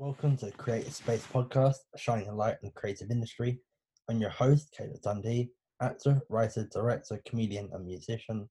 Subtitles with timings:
[0.00, 3.60] Welcome to the Creative Space Podcast, shining a light on the creative industry.
[4.08, 5.50] I'm your host, Caleb Dundee,
[5.82, 8.48] actor, writer, director, comedian, and musician.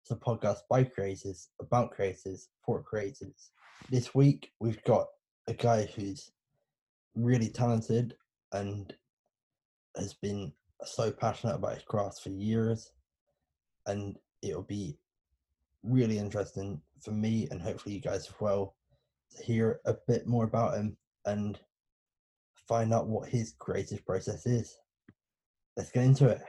[0.00, 3.50] It's a podcast by creators, about creators, for creators.
[3.90, 5.08] This week, we've got
[5.46, 6.30] a guy who's
[7.14, 8.14] really talented
[8.52, 8.90] and
[9.94, 10.54] has been
[10.86, 12.92] so passionate about his craft for years.
[13.84, 14.96] And it'll be
[15.82, 18.77] really interesting for me and hopefully you guys as well
[19.42, 21.58] hear a bit more about him and
[22.68, 24.76] find out what his creative process is.
[25.76, 26.42] Let's get into it.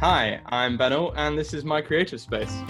[0.00, 2.62] Hi, I'm Benno, and this is my creative space.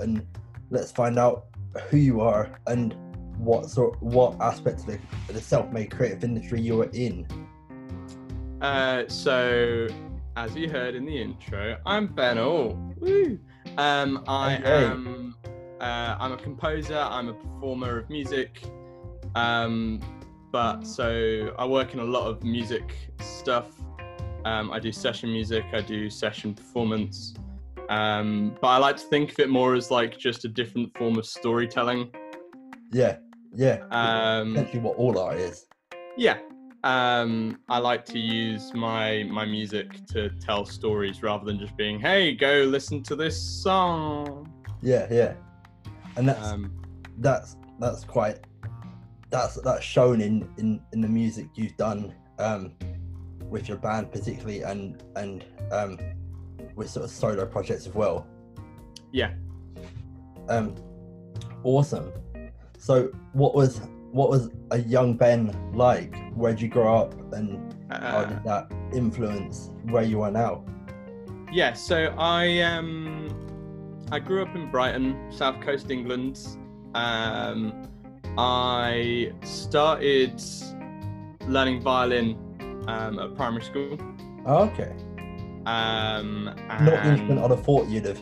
[0.00, 0.26] And
[0.70, 1.46] let's find out
[1.90, 2.94] who you are and
[3.38, 4.98] what sort, what aspect of the,
[5.32, 7.26] the self-made creative industry you're in.
[8.60, 9.86] Uh, so,
[10.36, 12.70] as you heard in the intro, I'm Benno.
[12.98, 13.38] Woo!
[13.76, 14.84] Um, I Okay.
[14.86, 15.36] am.
[15.80, 16.98] Uh, I'm a composer.
[16.98, 18.62] I'm a performer of music.
[19.36, 20.00] Um,
[20.50, 23.68] but so I work in a lot of music stuff.
[24.44, 25.64] Um, I do session music.
[25.72, 27.34] I do session performance.
[27.88, 31.18] Um, but I like to think of it more as like just a different form
[31.18, 32.10] of storytelling.
[32.92, 33.18] Yeah,
[33.54, 33.84] yeah.
[33.90, 35.66] Um, essentially what all art is.
[36.16, 36.38] Yeah.
[36.84, 41.98] Um, I like to use my my music to tell stories rather than just being,
[41.98, 45.34] "Hey, go listen to this song." Yeah, yeah.
[46.16, 46.72] And that's Um,
[47.18, 48.38] that's that's quite
[49.30, 52.72] that's that's shown in in in the music you've done um
[53.50, 55.98] with your band particularly and and um
[56.78, 58.26] with sort of solo projects as well
[59.12, 59.32] yeah.
[60.48, 60.74] um
[61.64, 62.12] awesome
[62.78, 63.80] so what was
[64.12, 68.72] what was a young ben like where'd you grow up and how Uh, did that
[68.92, 70.64] influence where you are now
[71.50, 71.72] yeah.
[71.72, 73.28] So I um,
[74.10, 76.46] I grew up in Brighton, South Coast, England.
[76.94, 77.88] Um,
[78.36, 80.42] I started
[81.46, 82.36] learning violin
[82.86, 83.98] um, at primary school.
[84.46, 84.92] oh, okay
[85.68, 88.18] Um, not and- instrument i'd have thought you'd have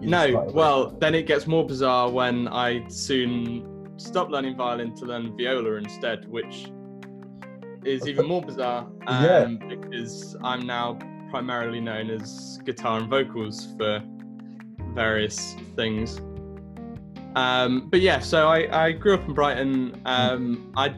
[0.00, 0.54] you'd have No, with.
[0.54, 5.72] well, then it gets more bizarre when I soon stopped learning violin to learn viola
[5.74, 6.70] instead, which
[7.84, 9.44] is even more bizarre um, Yeah.
[9.68, 10.98] because I'm now
[11.30, 14.02] primarily known as guitar and vocals for
[14.94, 16.18] various things.
[17.36, 20.00] Um, but yeah, so I, I grew up in Brighton.
[20.06, 20.94] Um, I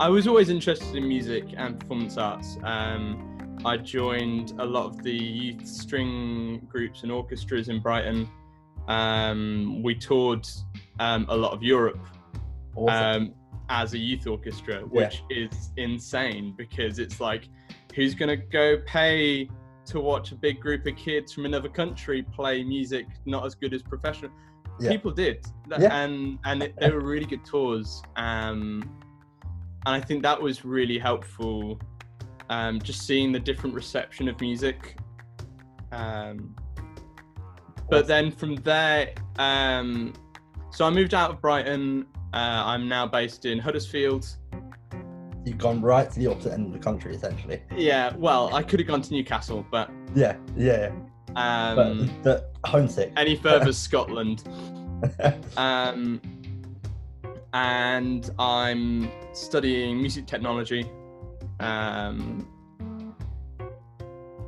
[0.00, 2.56] I was always interested in music and performance arts.
[2.64, 3.27] Um,
[3.64, 8.28] I joined a lot of the youth string groups and orchestras in Brighton.
[8.86, 10.46] Um, we toured
[11.00, 12.00] um, a lot of Europe
[12.74, 13.22] awesome.
[13.22, 13.34] um,
[13.68, 17.48] as a youth orchestra, which is insane because it's like,
[17.94, 19.48] who's going to go pay
[19.86, 23.74] to watch a big group of kids from another country play music not as good
[23.74, 24.30] as professional?
[24.80, 24.90] Yeah.
[24.90, 26.02] People did, Yeah.
[26.04, 28.00] and and it, they were really good tours.
[28.16, 28.88] Um,
[29.86, 31.80] and I think that was really helpful.
[32.50, 34.96] Um, just seeing the different reception of music.
[35.92, 36.56] Um,
[37.90, 40.12] but then from there, um,
[40.70, 42.06] so I moved out of Brighton.
[42.32, 44.26] Uh, I'm now based in Huddersfield.
[45.44, 48.80] you've gone right to the opposite end of the country essentially Yeah, well, I could
[48.80, 50.90] have gone to Newcastle, but yeah yeah
[51.36, 54.44] um, but the homesick any further Scotland.
[55.56, 56.20] Um,
[57.52, 60.90] and I'm studying music technology.
[61.60, 62.46] Um,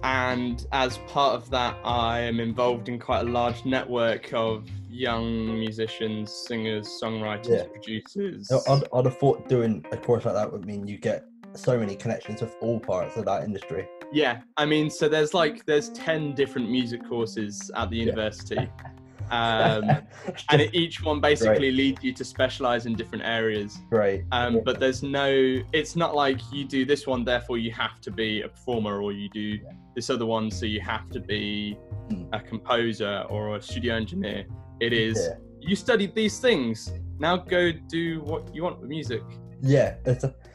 [0.03, 5.59] and as part of that, I am involved in quite a large network of young
[5.59, 7.65] musicians, singers, songwriters, Yeah.
[7.65, 8.49] producers.
[8.49, 11.79] So I'd, I'd have thought doing a course like that would mean you get so
[11.79, 13.87] many connections with all parts of that industry.
[14.13, 18.69] Yeah, I mean, so there's like there's ten different music courses at the university,
[19.31, 19.85] um,
[20.51, 23.79] and each one basically leads you to specialize in different areas.
[23.91, 24.25] Great.
[24.33, 28.11] Um, but there's no, it's not like you do this one, therefore you have to
[28.11, 29.59] be a performer, or you do
[29.95, 31.77] this other one, so you have to be
[32.11, 32.29] Mm.
[32.33, 34.45] a composer or a studio engineer.
[34.81, 35.37] It is Yeah.
[35.61, 39.23] you studied these things, now go do what you want with music,
[39.63, 39.95] Yeah.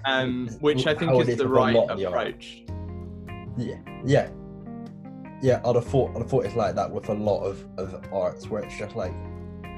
[0.05, 2.15] Um, which I think is the right lot of the art.
[2.27, 2.63] approach.
[3.57, 3.77] yeah.
[4.05, 4.29] Yeah.
[5.41, 5.61] Yeah.
[5.65, 6.11] I'd have thought.
[6.15, 8.95] I'd have thought it's like that with a lot of of arts where it's just
[8.95, 9.13] like,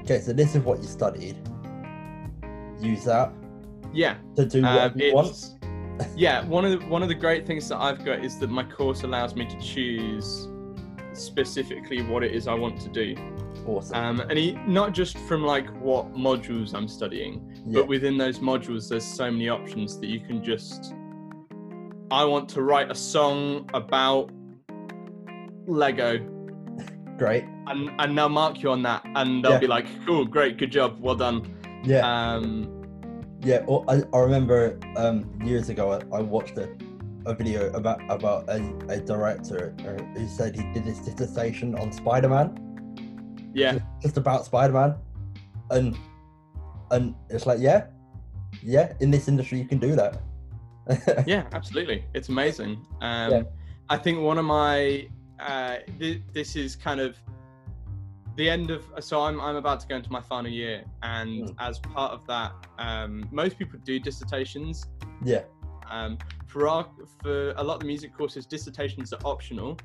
[0.04, 1.36] okay, so this is what you studied.
[2.80, 3.32] Use that,
[3.92, 4.16] Yeah.
[4.36, 5.54] to do Um, you want.
[6.16, 8.62] yeah, one of the one of the great things that I've got is that my
[8.62, 10.48] course allows me to choose
[11.12, 13.16] specifically what it is I want to do.
[13.66, 13.96] Awesome.
[13.96, 17.80] Um, and he, not just from like what modules I'm studying, yeah.
[17.80, 20.94] but within those modules, there's so many options that you can just.
[22.10, 24.30] I want to write a song about
[25.68, 26.18] Lego,
[27.18, 27.44] Great.
[27.66, 29.58] and and they'll mark you on that, and they'll Yeah.
[29.58, 31.54] be like, "Cool, great, good job, well done."
[31.84, 32.00] Yeah.
[32.06, 32.74] Um,
[33.44, 36.68] Yeah, well, I, I remember um, years ago I, I watched a,
[37.24, 41.92] a video about about a, a director uh, who said he did his dissertation on
[41.92, 42.48] Spider Man,
[43.54, 44.96] yeah, just, just about Spider Man,
[45.70, 45.96] and
[46.90, 47.86] and it's like yeah,
[48.62, 50.20] yeah, in this industry you can do that.
[51.26, 52.04] yeah, absolutely.
[52.14, 52.84] It's amazing.
[53.02, 53.42] Um, Yeah.
[53.90, 55.06] I think one of my
[55.40, 57.16] uh, th- this is kind of
[58.36, 61.54] the end of so I'm I'm about to go into my final year, and Mm.
[61.58, 64.86] as part of that, um, most people do dissertations.
[65.24, 65.42] yeah,
[65.90, 66.86] Um, for our
[67.22, 69.76] for a lot of the music courses, dissertations are optional,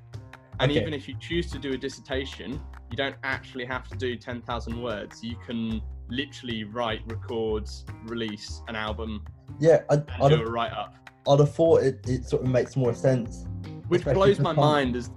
[0.60, 0.80] and Okay.
[0.80, 2.60] even if you choose to do a dissertation,
[2.92, 5.24] you don't actually have to do ten thousand words.
[5.24, 7.68] You can literally write, record,
[8.06, 9.24] release an album,
[9.60, 9.82] yeah.
[9.90, 10.96] I, and I'd, do a write up,
[11.28, 13.46] I'd have thought it, it sort of makes more sense.
[13.88, 15.10] which blows my mind.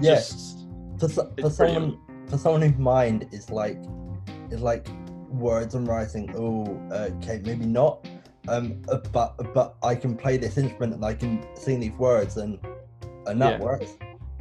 [0.00, 0.66] Yeah, just
[0.98, 2.30] for, so- for someone brilliant.
[2.30, 3.78] for someone whose mind is like
[4.50, 4.86] is like
[5.30, 8.04] words and writing oh uh, okay maybe not
[8.48, 12.36] um uh, but but i can play this instrument and i can sing these words
[12.36, 12.58] and
[13.26, 13.64] and that Yeah.
[13.64, 13.92] works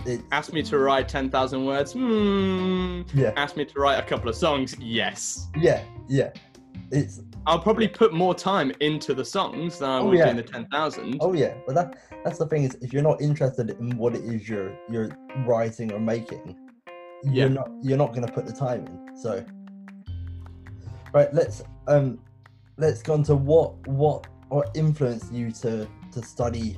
[0.06, 1.91] it, ask me to write ten thousand words.
[1.91, 3.01] Hmm.
[3.13, 4.73] yeah Ask me to write a couple of songs.
[4.79, 5.47] Yes.
[5.57, 6.31] yeah yeah
[6.91, 7.19] it's
[7.50, 10.30] I'll probably put more time into the songs than I Oh, would yeah.
[10.30, 11.18] in the ten thousand.
[11.19, 14.24] oh yeah but that that's the thing is if you're not interested in what it
[14.24, 15.10] is you're you're
[15.48, 16.56] writing or making
[17.24, 17.31] Yeah.
[17.46, 19.44] you're not you're not going to put the time in so
[21.13, 22.19] right let's um
[22.78, 26.78] let's go on to what what what influenced you to to study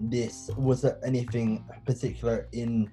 [0.00, 2.90] this was there anything particular in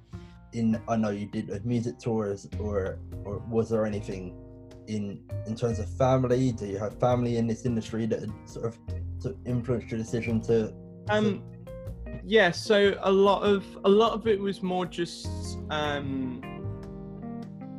[0.52, 4.36] in i know you did with music tours or or was there anything
[4.88, 8.78] in in terms of family do you have family in this industry that sort of
[9.20, 10.74] sort of influenced your decision to
[11.10, 11.44] Um,
[12.26, 12.52] yeah.
[12.52, 15.28] So a lot of a lot of it was more just,
[15.70, 16.42] um,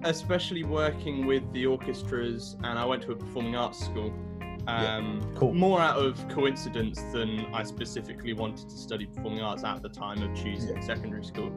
[0.05, 4.13] especially working with the orchestras, and I went to a performing arts school.
[4.67, 5.55] Yeah, Um, cool.
[5.55, 10.23] More out of coincidence than I specifically wanted to study performing arts at the time
[10.23, 10.81] of choosing Yeah.
[10.81, 11.53] secondary school.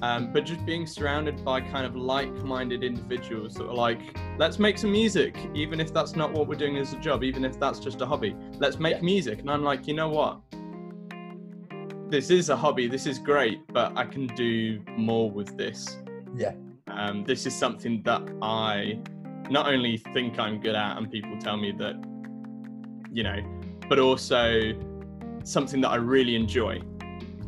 [0.00, 4.00] Um, but just being surrounded by kind of like-minded individuals that are like,
[4.38, 7.44] let's make some music, even if that's not what we're doing as a job, even
[7.44, 8.36] if that's just a hobby.
[8.58, 9.02] Let's make Yeah.
[9.02, 10.40] music, and I'm like, you know what?
[12.10, 12.86] This is a hobby.
[12.86, 15.98] This is great, but I can do more with this.
[16.36, 16.52] yeah
[16.90, 18.98] Um, this is something that I
[19.50, 21.96] not only think I'm good at, and people tell me that,
[23.12, 23.40] you know,
[23.88, 24.72] but also
[25.42, 26.80] something that I really enjoy.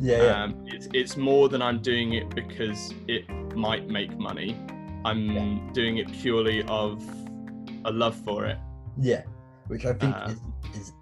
[0.00, 4.56] Yeah yeah Um, it's, it's more than I'm doing it because it might make money.
[5.04, 5.72] I'm Yeah.
[5.72, 7.02] doing it purely of
[7.84, 8.58] a love for it.
[8.98, 9.22] Yeah,
[9.68, 10.40] which I think Um, is,
[10.80, 10.92] is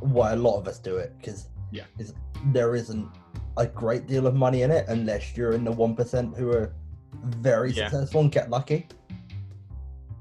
[0.00, 1.84] why a lot of us do it because Yeah.
[1.98, 2.14] is
[2.52, 3.08] there isn't
[3.56, 6.72] a great deal of money in it unless you're in the one percent who are
[7.22, 7.88] very Yeah.
[7.88, 8.88] successful and get lucky.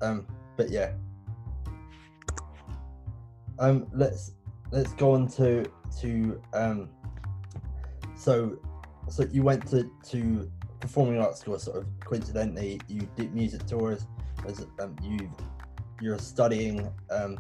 [0.01, 0.25] Um,
[0.57, 0.91] but yeah.
[3.59, 4.31] Um, let's
[4.71, 5.65] let's go on to
[6.01, 6.89] to um.
[8.21, 8.57] So,
[9.09, 12.79] so you went to to performing arts school sort of coincidentally.
[12.87, 14.05] You did music tours
[14.47, 15.31] as um you
[15.99, 17.37] you're studying um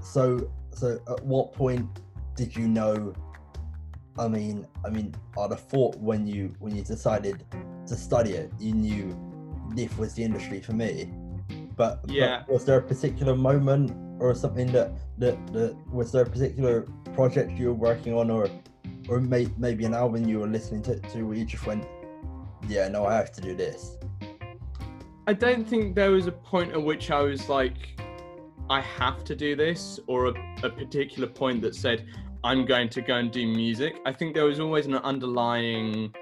[0.00, 1.86] so so at what point
[2.36, 3.12] did you know
[4.18, 7.44] i mean i mean i'd have thought when you when you decided
[7.86, 9.16] to study it you knew
[9.74, 11.10] this was the industry for me
[11.76, 12.44] but, but Yeah.
[12.48, 16.82] was there a particular moment or something that that, that was there a particular
[17.14, 18.48] project you were working on or
[19.08, 21.84] or may, maybe an album you were listening to, to where you just went
[22.68, 23.96] yeah no i have to do this
[25.26, 28.00] I don't think there was a point at which I was like,
[28.68, 32.06] I have to do this, or a, a particular point that said,
[32.42, 34.00] I'm going to go and do music.
[34.04, 36.12] I think there was always an underlying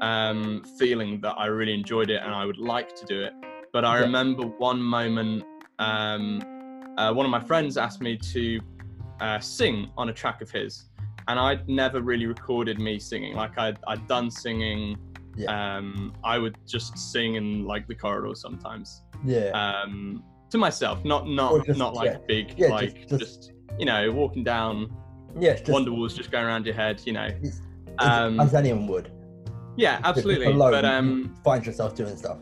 [0.00, 3.32] um, feeling that I really enjoyed it and I would like to do it.
[3.72, 4.04] But I Yeah.
[4.04, 5.42] remember one moment,
[5.80, 6.40] um,
[6.96, 8.60] uh, one of my friends asked me to
[9.20, 10.84] uh, sing on a track of his.
[11.28, 13.34] And I'd never really recorded me singing.
[13.34, 14.96] Like I'd, I'd done singing
[15.48, 21.26] um, I would just sing in like the corridor sometimes yeah um, to myself, not
[21.26, 22.18] not just- not like yeah.
[22.28, 24.94] big, Yeah, like just- just, you know walking down
[25.40, 27.28] yeah just, Wonderwalls just going around your head, you know.
[27.98, 29.10] Um, as anyone would
[29.76, 30.46] yeah, absolutely.
[30.46, 32.38] alone, But um, find yourself doing stuff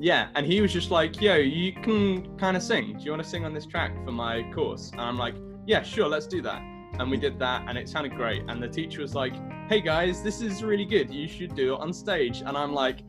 [0.00, 2.96] yeah, and he was just like, "Yo, you can kind of sing.
[2.98, 5.34] Do you want to sing on this track for my course?" And I'm like,
[5.66, 6.62] yeah, sure, let's do that.
[6.98, 8.42] And we did that, and it sounded great.
[8.48, 9.34] And the teacher was like,
[9.68, 11.12] hey guys, this is really good.
[11.12, 12.40] You should do it on stage.
[12.44, 13.00] And I'm like,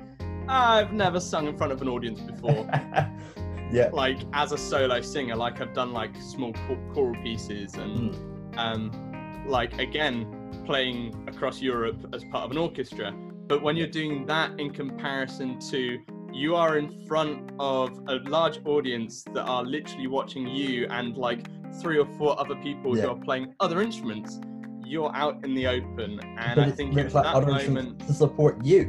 [0.47, 2.69] I've never sung in front of an audience before.
[3.71, 3.89] yeah.
[3.93, 6.53] like as a solo singer, like I've done like small
[6.93, 8.57] choral pieces and Mm.
[8.57, 10.25] um, like again
[10.65, 13.11] playing across Europe as part of an orchestra.
[13.47, 15.99] But when you're doing that in comparison to
[16.31, 21.47] you are in front of a large audience that are literally watching you and like
[21.81, 23.03] three or four other people Yeah.
[23.03, 24.39] who are playing other instruments,
[24.85, 26.19] you're out in the open.
[26.37, 27.99] And But I think it's like that other moment.
[28.07, 28.85] to support you.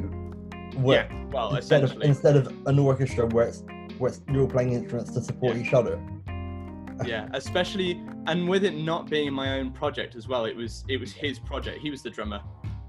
[0.77, 3.63] Where- Yeah, well, instead of instead of an orchestra where it's
[3.97, 5.61] where it's, you're playing instruments to support Yeah.
[5.63, 5.99] each other.
[7.05, 10.97] yeah especially and with it not being my own project as well it was it
[10.99, 12.39] was his project he was the drummer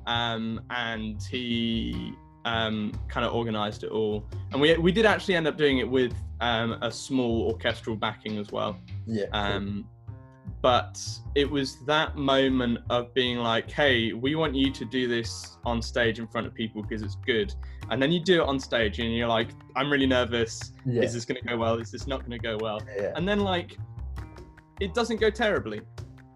[0.06, 2.12] um and he
[2.44, 4.22] um kind of organized it all
[4.52, 8.36] and we we did actually end up doing it with um a small orchestral backing
[8.36, 9.26] as well Yeah.
[9.32, 9.88] um
[10.60, 11.00] but
[11.34, 15.82] it was that moment of being like hey we want you to do this on
[15.82, 17.54] stage in front of people because it's good
[17.90, 21.02] and then you do it on stage and you're like i'm really nervous yeah.
[21.02, 23.12] is this going to go well is this not going to go well yeah.
[23.16, 23.76] and then like
[24.80, 25.80] it doesn't go terribly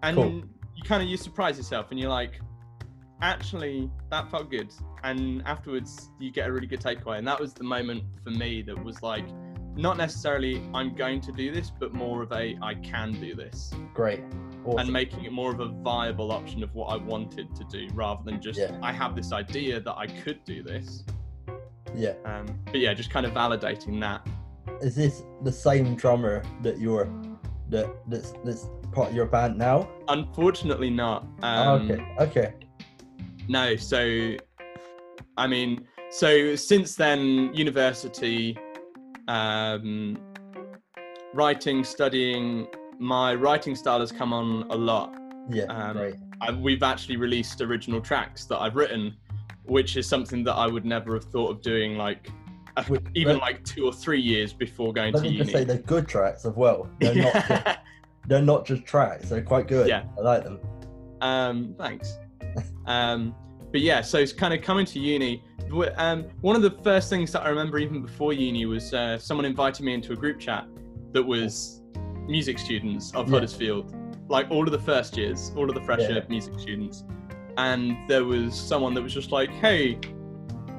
[0.03, 0.43] and Cool.
[0.75, 2.39] you kind of you surprise yourself and you're like
[3.21, 4.71] actually that felt good
[5.03, 8.61] and afterwards you get a really good takeaway and that was the moment for me
[8.61, 9.25] that was like
[9.77, 13.71] not necessarily i'm going to do this but more of a i can do this
[13.93, 14.21] Great.
[14.65, 14.79] Awesome.
[14.79, 18.21] and making it more of a viable option of what i wanted to do rather
[18.23, 18.77] than just Yeah.
[18.81, 21.03] i have this idea that i could do this
[21.95, 22.13] yeah.
[22.25, 24.27] um, but yeah just kind of validating that
[24.81, 27.07] Is this the same drummer that you're
[27.69, 29.89] that that's that's part of your band now?
[30.09, 32.15] unfortunately not Oh, um, okay.
[32.19, 32.53] Okay.
[33.49, 34.35] No, so
[35.37, 38.57] I mean, so since then, university,
[39.27, 40.17] um,
[41.33, 42.67] writing, studying,
[42.99, 45.13] my writing style has come on a lot.
[45.49, 45.63] Yeah.
[45.65, 46.15] Um, great.
[46.41, 49.15] I, we've actually released original tracks that I've written,
[49.63, 52.29] which is something that I would never have thought of doing, like
[52.77, 55.37] a- even let- like two or three years before going to uni.
[55.37, 56.89] just say they're good tracks as well.
[56.99, 57.77] They're not just,
[58.27, 59.29] they're not just tracks.
[59.29, 59.87] They're quite good.
[59.87, 60.03] Yeah.
[60.17, 60.59] I like them.
[61.21, 62.17] Um, thanks.
[62.85, 63.35] um,
[63.77, 65.43] but yeah, so it's kind of coming to uni.
[65.97, 69.45] Um, one of the first things that I remember even before uni was uh, someone
[69.45, 70.65] invited me into a group chat
[71.11, 71.83] that was
[72.25, 73.33] music students of Yeah.
[73.35, 73.95] Huddersfield,
[74.29, 76.21] like all of the first years, all of the fresher Yeah.
[76.27, 77.03] music students.
[77.57, 79.93] And there was someone that was just like, "Hey,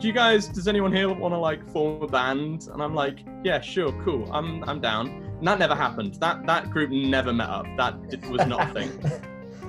[0.00, 0.48] do you guys?
[0.48, 4.28] Does anyone here want to like form a band?" And I'm like, "Yeah, sure, cool.
[4.32, 5.06] I'm I'm down."
[5.38, 6.14] And that never happened.
[6.14, 7.66] That that group never met up.
[7.76, 7.94] That
[8.28, 8.90] was not a thing.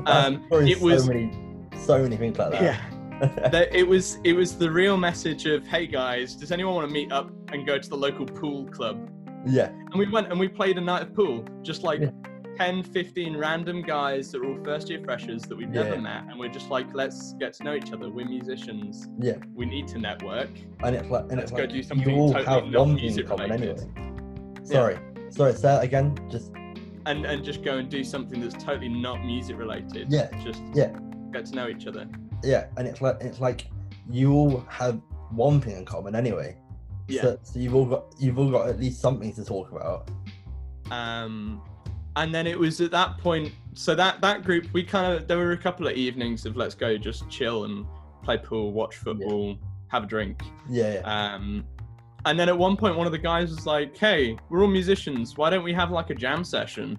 [0.05, 1.31] Um, it was- so many,
[1.77, 2.61] so many things like that.
[2.63, 2.79] Yeah.
[3.19, 6.93] That it was it was the real message of hey guys does anyone want to
[6.93, 9.09] meet up and go to the local pool club
[9.45, 9.67] yeah.
[9.69, 12.09] and we went and we played a night of pool just like Yeah.
[12.57, 16.01] 10 15 random guys that are all first year freshers that we've never Yeah.
[16.01, 19.35] met and we're just like let's get to know each other we're musicians Yeah.
[19.55, 20.49] we need to network
[20.83, 22.79] And it's like, and Let's it's go like do something you all totally have not
[22.79, 23.51] one thing in music related.
[23.51, 24.65] anyway.
[24.65, 24.99] Sorry.
[25.29, 26.15] Sorry, say that again.
[26.29, 26.51] Just
[27.05, 30.27] and and just go and do something that's totally not music related Yeah.
[30.43, 30.91] just Yeah.
[31.31, 32.07] get to know each other
[32.43, 33.67] yeah, and it's like it's like
[34.09, 34.99] you all have
[35.31, 36.55] one thing in common anyway.
[37.07, 37.21] Yeah.
[37.21, 40.09] So, so you've all got you've all got at least something to talk about.
[40.91, 41.61] um
[42.15, 45.37] and then it was at that point so that that group we kind of there
[45.37, 47.85] were a couple of evenings of let's go just chill and
[48.23, 50.95] play pool watch football have a drink Yeah.
[50.95, 51.33] yeah.
[51.35, 51.63] um
[52.25, 55.37] and then at one point one of the guys was like hey we're all musicians
[55.37, 56.97] why don't we have like a jam session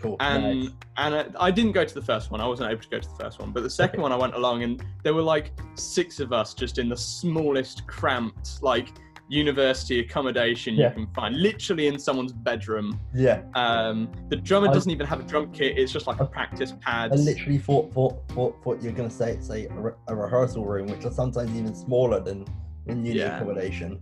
[0.00, 0.16] cool.
[0.20, 0.70] and nice.
[0.98, 3.08] and I, I didn't go to the first one i wasn't able to go to
[3.08, 6.20] the first one but the second one i went along and there were like six
[6.20, 8.88] of us just in the smallest cramped like
[9.28, 10.90] university accommodation Yeah.
[10.90, 13.42] you can find literally in someone's bedroom Yeah.
[13.56, 15.76] um, the drummer I- doesn't even have a drum kit.
[15.76, 17.10] It's just like a I- practice pad.
[17.12, 20.86] I literally thought thought thought, thought you're gonna say say a, re- a rehearsal room,
[20.86, 22.44] which are sometimes even smaller than
[22.86, 23.34] in uni Yeah.
[23.38, 24.00] accommodation.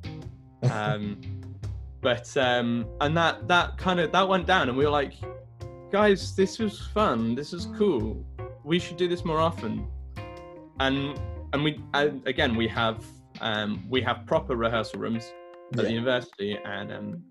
[0.70, 1.20] Um,
[2.02, 5.14] but um, and that that kind of that went down, and we were like,
[5.94, 7.36] guys, this was fun.
[7.36, 8.26] This is cool.
[8.64, 9.86] We should do this more often.
[10.80, 11.16] And
[11.52, 13.04] and we and again we have
[13.40, 15.32] um, we have proper rehearsal rooms
[15.72, 17.22] at the university and um,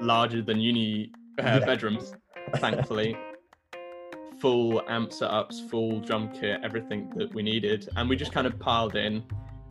[0.00, 1.58] larger than uni uh, Yeah.
[1.66, 2.14] bedrooms,
[2.58, 3.16] thankfully.
[4.40, 8.56] full amp setups, full drum kit, everything that we needed, and we just kind of
[8.60, 9.24] piled in,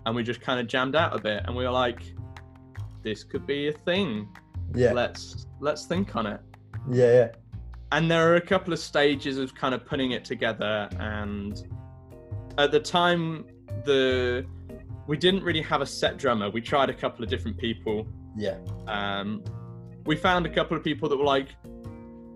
[0.05, 2.01] and we just kind of jammed out a bit, and we were like,
[3.01, 4.27] "This could be a thing.
[4.75, 4.91] Yeah.
[4.91, 6.41] Let's let's think on it."
[6.91, 7.13] Yeah.
[7.13, 7.27] Yeah.
[7.91, 11.65] and there are a couple of stages of kind of putting it together and
[12.58, 13.46] at the time
[13.86, 14.46] the
[15.08, 18.58] we didn't really have a set drummer we tried a couple of different people Yeah.
[18.88, 19.44] um,
[20.06, 21.50] we found a couple of people that were like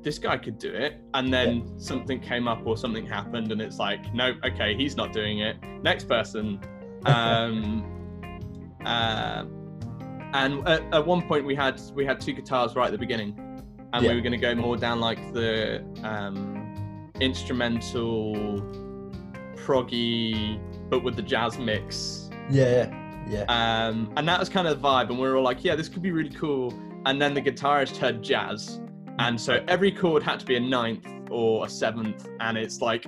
[0.03, 1.00] this guy could do it.
[1.13, 5.13] And then something came up or something happened, and it's like, no, okay, he's not
[5.13, 5.58] doing it.
[5.84, 6.60] Next person.
[7.05, 7.84] Um,
[8.86, 9.46] uh,
[10.34, 13.50] and at, at one point we had we had two guitars right at the beginning,
[13.93, 14.10] and Yeah.
[14.10, 18.33] we were going to go more down like the um, instrumental,
[19.55, 22.29] proggy, but with the jazz mix.
[22.50, 23.43] Yeah, yeah, yeah.
[23.88, 25.89] Um, and that was kind of the vibe, and we were all like, yeah, this
[25.89, 26.74] could be really cool.
[27.05, 28.79] And then the guitarist heard jazz,
[29.19, 33.05] and so every chord had to be a ninth or a seventh, and it's like,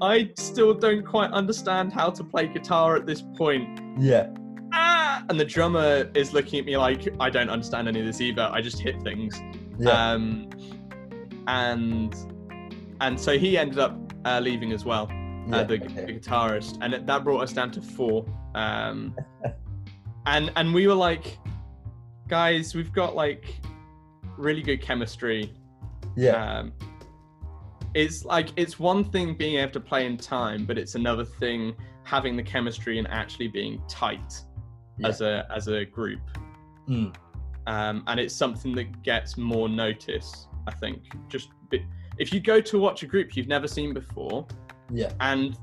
[0.00, 3.80] I still don't quite understand how to play guitar at this point.
[3.98, 4.28] yeah.
[4.72, 5.24] Ah!
[5.30, 8.48] And the drummer is looking at me like, I don't understand any of this either.
[8.52, 9.40] I just hit things.
[9.78, 10.10] Yeah.
[10.12, 10.50] Um,
[11.46, 12.14] and
[13.00, 15.08] and so he ended up uh, leaving as well
[15.48, 16.04] yeah, uh, the, okay.
[16.06, 18.26] the guitarist, and it, that brought us down to four.
[18.54, 19.14] Um,
[20.26, 21.38] and and we were like,
[22.28, 23.54] guys, we've got like
[24.36, 25.52] really good chemistry.
[26.16, 26.72] yeah, Um,
[27.94, 31.74] it's like it's one thing being able to play in time, but it's another thing
[32.02, 34.42] having the chemistry and actually being tight
[34.98, 35.08] Yeah.
[35.08, 36.20] as a as a group.
[36.88, 37.14] Mm.
[37.66, 40.46] Um, and it's something that gets more notice.
[40.66, 41.84] I think just bi-
[42.18, 44.46] if you go to watch a group you've never seen before,
[44.92, 45.58] yeah, and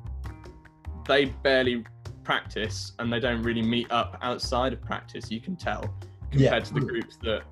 [1.07, 1.85] they barely
[2.23, 5.93] practice and they don't really meet up outside of practice you can tell
[6.31, 6.51] Yeah.
[6.51, 7.43] compared to the groups that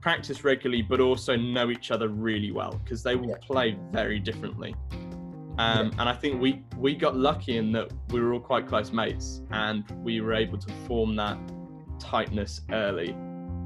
[0.00, 3.36] practice regularly but also know each other really well because they will Yeah.
[3.40, 4.74] play very differently
[5.58, 8.90] um, and i think we we got lucky in that we were all quite close
[8.92, 11.38] mates and we were able to form that
[12.00, 13.14] tightness early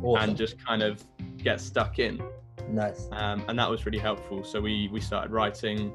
[0.03, 0.31] awesome.
[0.31, 1.03] and just kind of
[1.39, 2.23] get stuck in
[2.71, 3.09] nice.
[3.13, 4.43] um, and that was really helpful.
[4.45, 5.93] So we we started writing,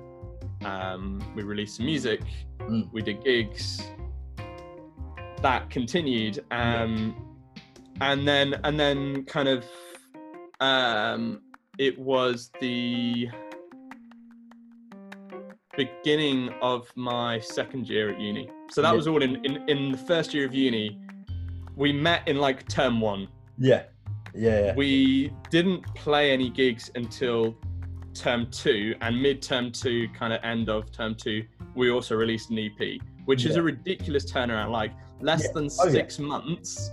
[0.66, 2.22] um, we released some music,
[2.60, 2.90] Mm.
[2.92, 3.82] we did gigs.
[5.42, 7.16] That continued, um,
[8.02, 9.64] and then and then kind of
[10.60, 11.42] um,
[11.78, 13.30] it was the
[15.78, 18.50] beginning of my second year at uni.
[18.72, 18.96] So that Yeah.
[18.96, 21.00] was all in, in in the first year of uni.
[21.76, 23.28] We met in like term one
[23.60, 23.84] Yeah,
[24.38, 24.76] yeah, yeah.
[24.76, 27.56] we didn't play any gigs until
[28.14, 31.44] term two and mid term two kind of end of term two
[31.76, 35.52] we also released an ep which is a ridiculous turnaround like less Yeah.
[35.54, 35.92] than Oh, yeah.
[35.92, 36.92] six months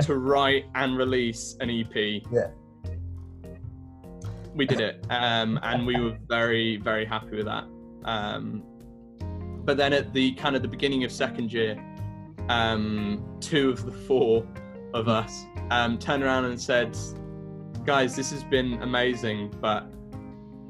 [0.00, 1.94] to write and release an ep
[2.32, 2.48] Yeah.
[4.54, 7.64] we did it um, and we were very very happy with that
[8.04, 8.62] um,
[9.64, 11.76] but then at the kind of the beginning of second year
[12.48, 14.46] um, two of the four
[14.94, 16.96] of us um, turned around and said
[17.84, 19.86] guys this has been amazing but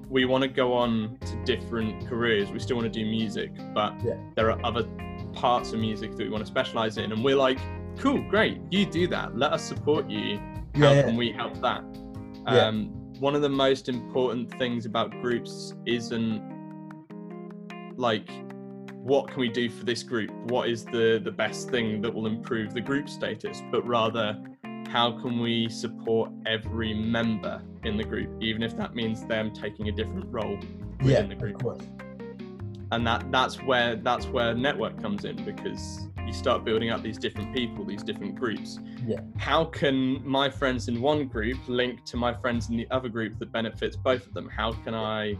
[0.09, 2.51] we want to go on to different careers.
[2.51, 4.17] We still want to do music but Yeah.
[4.37, 4.85] there are other
[5.33, 7.11] parts of music that we want to specialize in.
[7.13, 7.59] And we're like
[7.99, 8.61] cool great.
[8.71, 9.37] You do that.
[9.37, 10.39] Let us support you.
[10.77, 11.83] How Yeah, can we help that?
[12.47, 12.67] Yeah.
[12.69, 16.43] um, one of the most important things about groups isn't
[17.97, 18.29] like
[19.03, 20.31] what can we do for this group?
[20.51, 23.63] What is the the best thing that will improve the group status?
[23.73, 24.37] But rather
[24.89, 29.89] how can we support every member in the group even if that means them taking
[29.89, 30.57] a different role
[31.01, 31.83] within yeah, the of group course.
[32.93, 37.19] and that that's where that's where network comes in because you start building up these
[37.19, 39.21] different people these different groups Yeah.
[39.37, 43.39] how can my friends in one group link to my friends in the other group
[43.39, 45.35] that benefits both of them how can i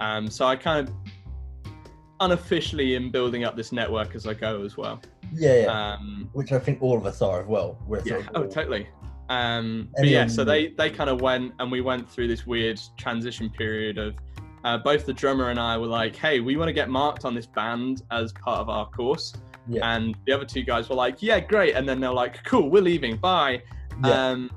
[0.00, 0.94] um so i kind of
[2.20, 5.00] unofficially am building up this network as i go as well
[5.34, 5.92] Yeah, yeah.
[5.94, 7.78] um Which I think all of us are as well.
[7.86, 8.22] We're yeah.
[8.22, 8.88] sort of oh totally.
[9.28, 12.80] Um but yeah so they they kind of went and we went through this weird
[12.98, 14.14] transition period of
[14.64, 17.34] uh, both the drummer and i were like hey we want to get marked on
[17.34, 19.32] this band as part of our course.
[19.68, 19.94] Yeah.
[19.94, 21.74] and the other two guys were like yeah great.
[21.76, 23.16] And then they're like cool we're leaving.
[23.16, 23.62] Bye.
[24.04, 24.30] Yeah.
[24.30, 24.50] um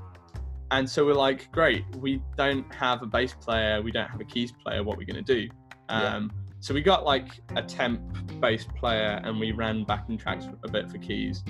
[0.70, 1.84] and so we're like great.
[1.96, 3.80] We don't have a bass player.
[3.80, 4.82] We don't have a keys player.
[4.82, 5.48] What are we going to do?
[5.88, 6.16] Yeah.
[6.66, 8.00] So we got like a temp
[8.40, 11.44] bass player and we ran backing tracks a bit for keys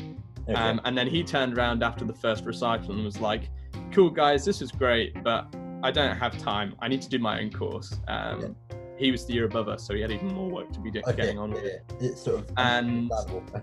[0.47, 0.53] Okay.
[0.55, 3.49] um, and then he turned around after the first recital and was like,
[3.93, 5.53] "Cool guys, this is great, but
[5.83, 6.77] I don't have time.
[6.81, 8.55] I need to do my own course." Um,
[8.97, 11.17] He was the year above us, so he had even more work to be okay.
[11.17, 11.65] getting on with.
[11.65, 11.81] yeah.
[12.09, 13.11] It's sort of And-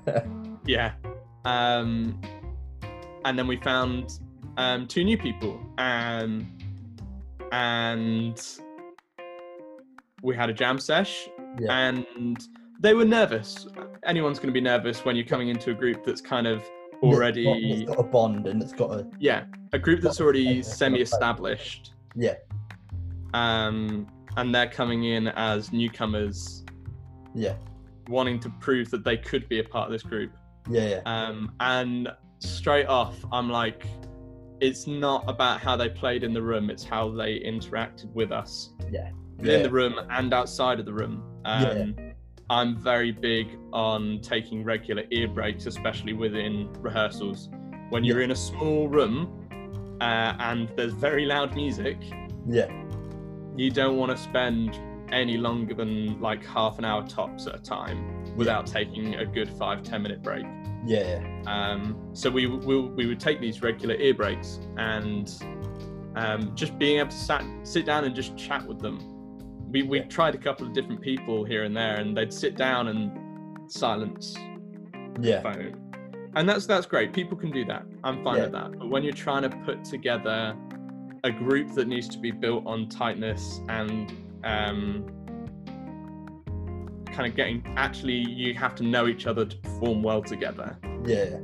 [0.66, 0.92] Yeah.
[1.46, 2.20] Um,
[3.24, 4.20] and then we found
[4.58, 6.52] um, two new people, um,
[7.54, 8.42] and
[10.22, 11.88] we had a jam sesh, Yeah.
[11.88, 12.40] and
[12.80, 13.68] they were nervous.
[14.06, 16.70] Anyone's going to be nervous when you're coming into a group that's kind of It's
[17.02, 20.46] got- already it's got a bond and it's got a yeah a group that's already
[20.48, 20.78] okay, that's not bad.
[20.78, 22.36] semi-established yeah,
[23.34, 26.64] um and they're coming in as newcomers
[27.36, 27.56] yeah,
[28.08, 30.32] wanting to prove that they could be a part of this group
[30.70, 31.02] yeah, yeah.
[31.06, 33.86] um and straight off i'm like
[34.62, 38.70] it's not about how they played in the room; it's how they interacted with us
[38.90, 39.10] Yeah.
[39.40, 41.22] in the room and outside of the room.
[41.46, 42.10] Um, Yeah.
[42.50, 47.50] I'm very big on taking regular ear breaks, especially within rehearsals.
[47.90, 49.48] When you're in a small room
[50.02, 51.98] uh, and there's very loud music,
[52.48, 52.68] Yeah.
[53.56, 54.80] you don't want to spend
[55.12, 59.50] any longer than like half an hour tops at a time without taking a good
[59.50, 60.46] five ten minute break.
[60.86, 61.22] Yeah.
[61.48, 65.32] Um, so we, we we would take these regular ear breaks and
[66.16, 69.00] um, just being able to sat, sit down and just chat with them.
[69.74, 70.06] We we Yeah.
[70.06, 73.12] tried a couple of different people here and there, and they'd sit down and
[73.70, 74.38] silence
[75.20, 75.42] Yeah.
[75.42, 75.76] phone,
[76.36, 77.12] and that's that's great.
[77.12, 77.84] People can do that.
[78.04, 78.44] I'm fine Yeah.
[78.44, 78.78] with that.
[78.80, 80.56] But when you're trying to put together
[81.24, 84.12] a group that needs to be built on tightness and
[84.44, 85.06] um,
[87.14, 91.38] kind of getting actually you have to know each other to perform well together Yeah.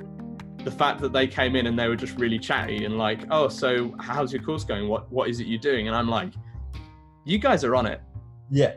[0.65, 3.47] the fact that they came in and they were just really chatty and like, oh,
[3.47, 4.87] so how's your course going?
[4.89, 5.87] What what is it you're doing?
[5.87, 6.33] And I'm like,
[7.23, 8.01] you guys are on it.
[8.51, 8.73] Yeah.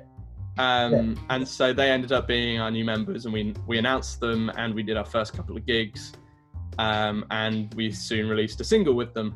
[0.58, 4.50] Um, And so they ended up being our new members, and we we announced them,
[4.56, 6.12] and we did our first couple of gigs,
[6.78, 9.34] um, and we soon released a single with them,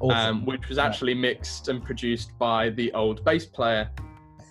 [0.00, 0.36] Awesome.
[0.38, 0.86] um, which was Yeah.
[0.86, 3.90] actually mixed and produced by the old bass player,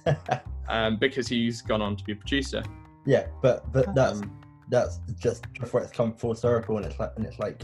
[0.70, 2.62] um, because he's gone on to be a producer.
[3.06, 3.28] yeah.
[3.42, 4.38] But but that's Um,
[4.70, 7.64] that's just just where it's come full circle, and it's like and it's like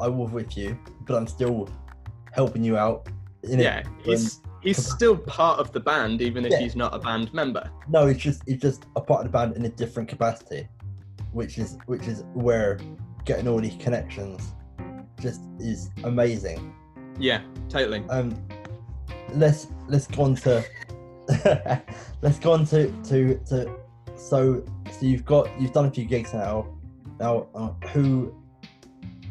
[0.00, 1.68] I was with you, but I'm still
[2.32, 3.08] helping you out.
[3.44, 6.58] In yeah, he's he's still part of the band, even if Yeah.
[6.60, 7.70] he's not a band member.
[7.88, 10.68] No, it's just it's just a part of the band in a different capacity,
[11.32, 12.78] which is which is where
[13.24, 14.54] getting all these connections
[15.20, 16.74] just is amazing.
[17.18, 18.04] Yeah, totally.
[18.08, 18.34] Um,
[19.34, 20.64] let's let's go on to
[22.22, 23.74] let's go on to to to
[24.16, 26.74] so so you've got you've done a few gigs now.
[27.20, 28.34] Now, uh, who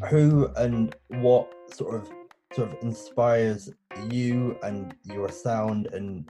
[0.08, 2.08] who and what sort of
[2.54, 3.70] sort of inspires
[4.10, 6.28] you and your sound and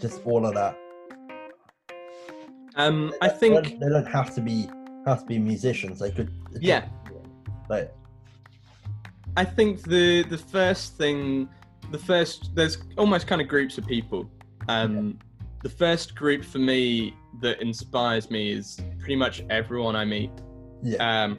[0.00, 0.76] just all of that?
[2.76, 4.68] Um, I They think don't, they don't have to be
[5.06, 5.98] have to be musicians.
[5.98, 6.88] They could they could- Yeah.
[7.68, 7.92] like
[9.36, 11.48] I think the the first thing,
[11.90, 14.30] the first there's almost kind of groups of people.
[14.68, 15.18] Um,
[15.62, 20.30] The first group for me that inspires me is pretty much everyone I meet.
[20.82, 21.38] yeah Um,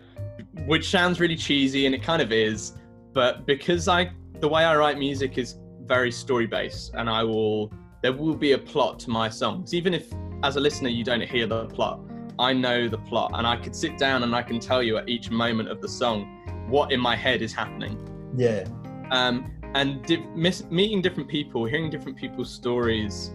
[0.68, 2.74] which sounds really cheesy, and it kind of is,
[3.14, 4.12] but because I
[4.42, 8.54] the way I write music is very story based, and I will there will be
[8.54, 10.12] a plot to my songs, even if
[10.44, 12.00] as a listener you don't hear the plot.
[12.40, 15.08] I know the plot, and I could sit down and I can tell you at
[15.08, 16.26] each moment of the song
[16.68, 17.96] what in my head is happening.
[18.36, 18.66] yeah
[19.12, 23.32] Um, and di- mis- meeting different people, hearing different people's stories,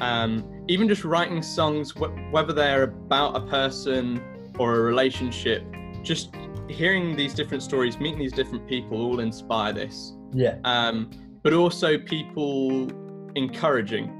[0.00, 4.22] um, even just writing songs, wh- whether they're about a person
[4.58, 5.64] or a relationship,
[6.02, 6.34] just
[6.68, 10.12] hearing these different stories, meeting these different people, all inspire this.
[10.32, 11.10] Yeah Um,
[11.42, 12.88] but also people
[13.34, 14.14] encouraging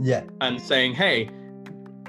[0.00, 1.30] yeah and saying, "Hey,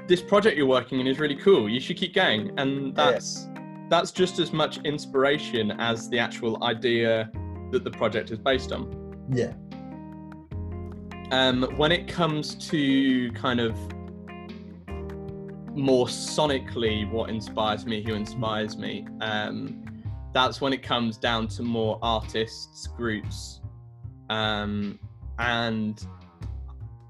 [0.06, 1.68] this project you're working in is really cool.
[1.68, 3.48] You should keep going." And that's
[3.88, 7.30] that's just as much inspiration as the actual idea
[7.72, 8.82] that the project is based on.
[9.32, 9.52] yeah
[11.32, 13.76] Um, when it comes to kind of
[15.74, 19.84] more sonically what inspires me, who inspires me, um,
[20.32, 23.60] that's when it comes down to more artists, groups,
[24.28, 24.98] um,
[25.38, 26.06] and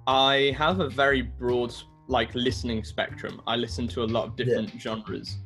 [0.06, 1.74] I have a very broad
[2.08, 3.40] like listening spectrum.
[3.46, 5.38] I listen to a lot of different genres,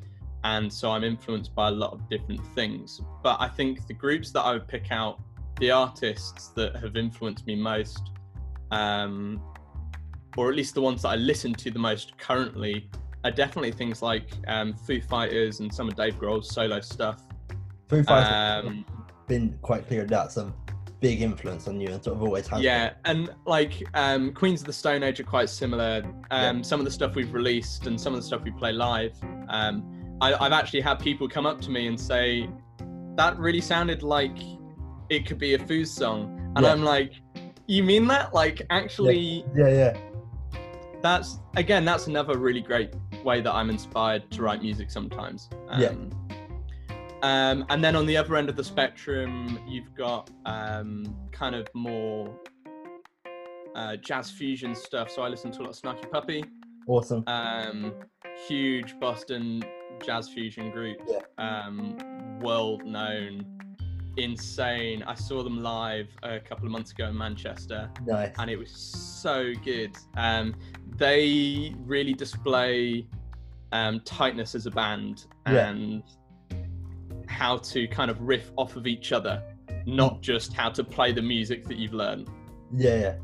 [0.45, 3.01] and so I'm influenced by a lot of different things.
[3.23, 5.21] But I think the groups that I would pick out,
[5.59, 8.11] the artists that have influenced me most,
[8.71, 9.43] um,
[10.37, 12.89] or at least the ones that I listen to the most currently,
[13.25, 17.24] are definitely things like um, Foo Fighters and some of Dave Grohl's solo stuff.
[17.97, 18.85] Foo Fighters Um,
[19.27, 20.53] been quite clear that's a
[21.01, 22.65] big influence on you and sort of always has been.
[22.65, 26.03] yeah, and like um, Queens of the Stone Age are quite similar.
[26.31, 29.13] Um, Some of the stuff we've released and some of the stuff we play live.
[29.49, 32.49] Um, I, I've actually had people come up to me and say,
[33.17, 34.39] "That really sounded like
[35.11, 36.73] it could be a Foos song," and Yeah.
[36.73, 37.13] I'm like,
[37.67, 38.33] "You mean that?
[38.33, 39.97] Like, actually, yeah yeah
[41.03, 45.93] that's again, that's another really great way that I'm inspired to write music sometimes." Yeah.
[47.25, 51.67] Um, and then on the other end of the spectrum, you've got um, kind of
[51.73, 52.39] more
[53.75, 55.11] uh, jazz fusion stuff.
[55.11, 56.45] So I listen to a lot of Snarky Puppy,
[56.87, 57.95] awesome um,
[58.47, 59.65] huge Boston
[60.05, 61.21] jazz fusion group, Yeah.
[61.39, 61.97] um,
[62.41, 63.47] world known,
[64.19, 65.03] insane.
[65.05, 68.71] I saw them live a couple of months ago in Manchester nice and it was
[68.71, 69.97] so good.
[70.19, 70.55] Um,
[70.99, 73.09] they really display
[73.73, 75.71] um, tightness as a band Yeah.
[77.35, 79.43] How to kind of riff off of each other
[79.87, 82.29] not just how to play the music that you've learned.
[82.75, 83.17] Yeah.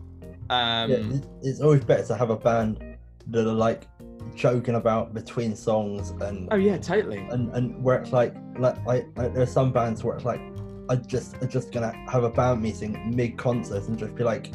[0.50, 2.96] Um, yeah, it's always better to have a band
[3.28, 3.86] that are like
[4.34, 7.18] joking about between songs and oh yeah, totally.
[7.30, 10.40] and, and where it's like like I, I there are some bands where it's like
[10.88, 14.50] I just are just gonna have a band meeting mid concert and just be like,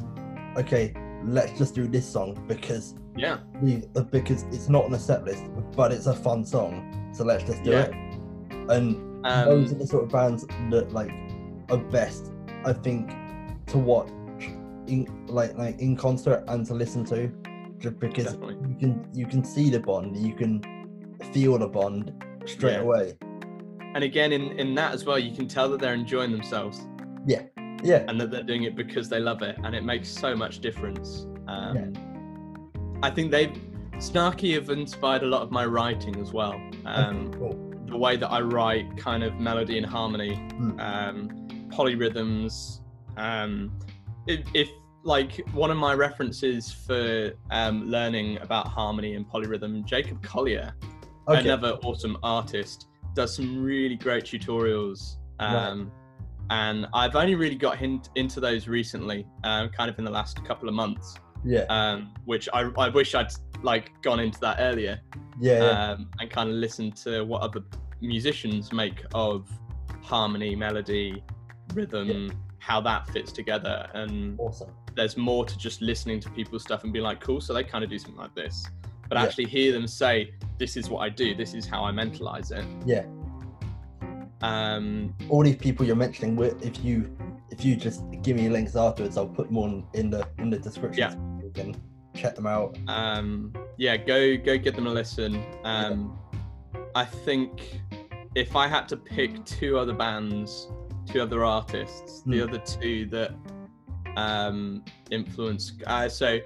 [0.58, 5.00] okay, let's just do this song because Yeah, we uh, because it's not on the
[5.00, 5.44] set list,
[5.76, 7.86] but it's a fun song, so let's just do Yeah.
[7.86, 7.94] it.
[8.70, 11.12] And those are um, the sort of bands that like
[11.70, 12.32] are best,
[12.64, 13.12] I think,
[13.68, 14.10] to watch
[14.88, 17.28] in like like in concert and to listen to,
[17.80, 18.56] just because Definitely.
[18.70, 20.62] you can you can see the bond, you can
[21.34, 22.12] feel the bond
[22.46, 22.82] straight Yeah.
[22.82, 23.18] away.
[23.96, 26.86] and again, in in that as well, you can tell that they're enjoying themselves
[27.26, 27.44] Yeah,
[27.84, 28.04] yeah.
[28.08, 31.26] and that they're doing it because they love it, and it makes so much difference.
[31.48, 31.94] Um,
[33.02, 33.58] I think they've
[33.98, 36.60] Snarky have inspired a lot of my writing as well.
[36.86, 37.72] Um, Okay, cool.
[37.96, 40.80] The way that I write kind of melody and harmony, Mm.
[40.90, 41.16] um,
[41.70, 42.82] polyrhythms.
[43.16, 43.72] Um,
[44.28, 44.70] if, if
[45.04, 50.74] like one of my references for um, learning about harmony and polyrhythm, Jacob Collier,
[51.30, 51.40] Okay.
[51.40, 55.16] another awesome artist, does some really great tutorials.
[55.40, 55.68] Right.
[55.70, 55.92] Um,
[56.52, 60.44] And I've only really got hint, into those recently, um, kind of in the last
[60.46, 63.32] couple of months, Yeah, um, which I, I wish I'd
[63.64, 65.00] like gone into that earlier
[65.40, 65.92] yeah, yeah.
[65.92, 67.62] um, and kind of listen to what other
[68.06, 69.50] musicians make of
[70.02, 71.24] harmony, melody,
[71.74, 73.90] rhythm, how that fits together.
[73.94, 74.70] And awesome.
[74.96, 77.84] there's more to just listening to people's stuff and being like, cool, so they kind
[77.84, 78.66] of do something like this.
[79.08, 79.24] But Yeah.
[79.24, 82.66] actually hear them say, this is what I do, this is how I mentalize it.
[82.86, 83.06] Yeah.
[84.42, 87.16] Um, All these people you're mentioning, if you
[87.52, 90.58] if you just give me links afterwards, I'll put them on in the in the
[90.60, 91.00] description.
[91.00, 91.12] Yeah.
[91.12, 91.76] so you can
[92.16, 92.78] check them out.
[92.88, 95.44] um, yeah, go go give them a listen.
[95.64, 96.18] Um,
[96.96, 97.82] I think
[98.36, 100.70] if I had to pick two other bands,
[101.06, 102.50] two other artists, the Hmm.
[102.50, 103.32] other two that
[104.16, 104.82] um,
[105.12, 106.40] influence, uh, so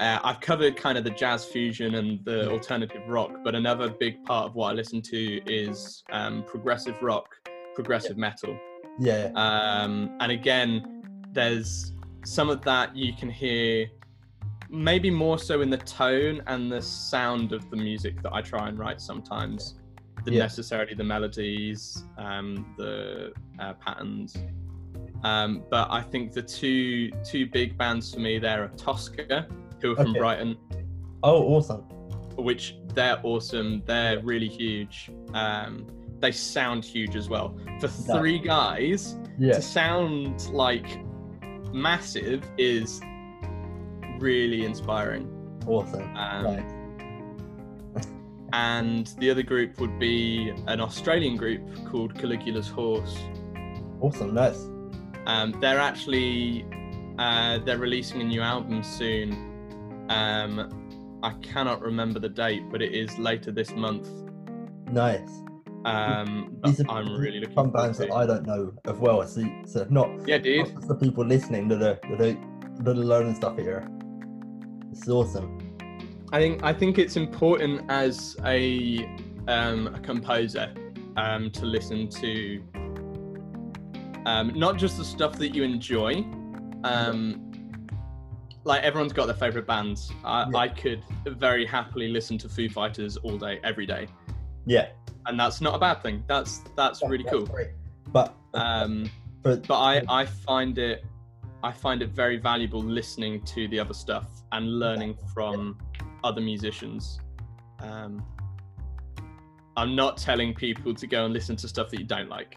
[0.00, 4.24] uh, I've covered kind of the jazz fusion and the alternative rock, but another big
[4.24, 7.26] part of what I listen to is um, progressive rock,
[7.74, 8.58] progressive metal.
[8.98, 11.92] Yeah, Um, and again, there's
[12.24, 13.86] some of that you can hear
[14.70, 18.68] maybe more so in the tone and the sound of the music that I try
[18.68, 19.74] and write sometimes
[20.24, 20.42] than Yeah.
[20.42, 24.36] necessarily the melodies, um, the uh, patterns.
[25.22, 29.46] Um, but I think the two two big bands for me there are Toska,
[29.82, 30.18] who are from Okay.
[30.18, 30.56] Brighton,
[31.22, 31.82] Oh, awesome.
[32.36, 33.82] which they're awesome.
[33.86, 35.10] They're really huge.
[35.34, 35.86] Um,
[36.20, 37.56] they sound huge as well.
[37.80, 40.86] For three guys, Yeah, to sound like
[41.72, 43.00] massive is
[44.18, 45.28] really inspiring.
[45.66, 46.14] awesome.
[46.16, 46.72] Um, Nice.
[48.52, 53.16] And the other group would be an Australian group called Caligula's Horse.
[54.00, 54.34] Awesome.
[54.34, 54.58] Nice.
[55.26, 56.64] Um, they're actually
[57.18, 59.32] uh, they're releasing a new album soon.
[60.08, 64.08] Um, I cannot remember the date, but it is later this month.
[64.90, 65.30] Nice.
[65.84, 68.06] Um, These are I'm really looking some bands to.
[68.06, 69.26] that I don't know as well.
[69.26, 70.66] So, so not Yeah, not dude.
[70.74, 72.36] just the people listening that are that are,
[72.82, 73.86] that are learning stuff here.
[74.90, 75.58] It's awesome.
[76.32, 79.04] I think I think it's important as a
[79.48, 80.72] um, a composer
[81.16, 82.62] um, to listen to
[84.26, 86.24] um, not just the stuff that you enjoy.
[86.84, 87.46] Um,
[88.64, 90.12] like everyone's got their favorite bands.
[90.24, 90.58] I, Yeah.
[90.58, 94.06] I could very happily listen to Foo Fighters all day, every day,
[94.66, 94.88] Yeah.
[95.26, 96.22] and that's not a bad thing.
[96.28, 97.46] That's that's really That's cool.
[97.46, 97.70] great.
[98.08, 99.10] But Um,
[99.42, 101.04] but but I, I find it
[101.62, 105.76] I find it very valuable listening to the other stuff and learning from
[106.24, 107.18] other musicians.
[107.80, 108.24] Um,
[109.76, 112.56] I'm not telling people to go and listen to stuff that you don't like.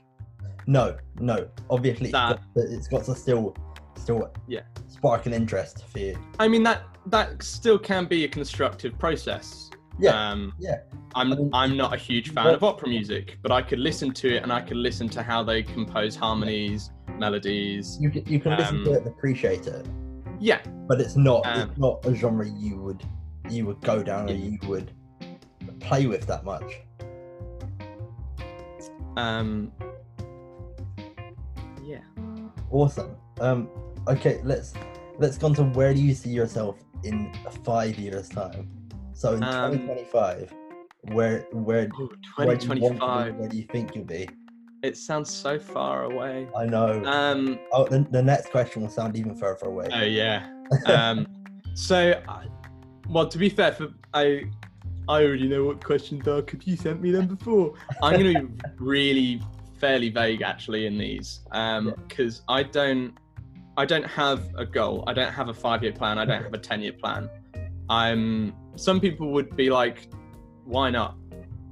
[0.66, 1.46] no, no.
[1.70, 3.56] Obviously, it's That- got, it's got to still
[3.96, 4.62] still Yeah.
[4.88, 6.18] spark an interest for you.
[6.40, 9.70] I mean that that still can be a constructive process.
[10.00, 10.12] Yeah.
[10.32, 10.78] Um, yeah.
[11.16, 14.12] I'm I mean- I'm not a huge fan of opera music, but I could listen
[14.14, 17.98] to it and I could listen to how they compose harmonies, melodies.
[18.02, 19.86] You can, you can listen Um, to it and appreciate it,
[20.40, 23.04] Yeah, but it's not um, it's not a genre you would
[23.50, 24.92] you would go down or you would
[25.80, 26.64] play with that much.
[29.18, 29.72] um,
[31.84, 32.00] yeah.
[32.72, 33.16] Awesome.
[33.40, 33.70] Um.
[34.08, 34.40] Okay.
[34.44, 34.74] Let's
[35.20, 37.32] let's go on to where do you see yourself in
[37.64, 38.70] five years time?
[39.14, 40.54] So in Um, 2025,
[41.12, 43.00] where where Ooh, where do you want to be?
[43.00, 43.36] 2025.
[43.36, 44.28] Where do you think you'll be?
[44.82, 46.48] It sounds so far away.
[46.58, 47.04] I know.
[47.06, 47.60] Um.
[47.72, 49.88] oh, the, the next question will sound even further away.
[49.92, 50.50] Oh yeah.
[50.88, 51.28] Um.
[51.76, 52.48] so, I-
[53.10, 54.46] well, to be fair, for I,
[55.08, 57.74] I already know what questions are because you sent me them before.
[58.02, 59.42] I'm gonna be really
[59.80, 61.42] fairly vague actually in these
[62.08, 63.14] because I don't
[63.76, 65.04] I don't have a goal.
[65.08, 66.18] I don't have a five year plan.
[66.20, 67.30] I don't have a ten year plan.
[67.90, 68.54] I'm.
[68.76, 70.08] Some people would be like,
[70.64, 71.18] "Why not?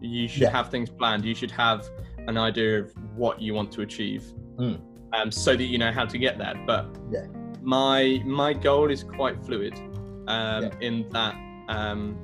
[0.01, 0.49] You should Yeah.
[0.51, 1.23] have things planned.
[1.25, 1.87] You should have
[2.27, 4.23] an idea of what you want to achieve,
[4.57, 4.79] Mm.
[5.13, 7.27] um, so that you know how to get there." But Yeah.
[7.61, 9.73] my my goal is quite fluid,
[10.27, 10.69] um, Yeah.
[10.81, 11.35] in that
[11.69, 12.17] um,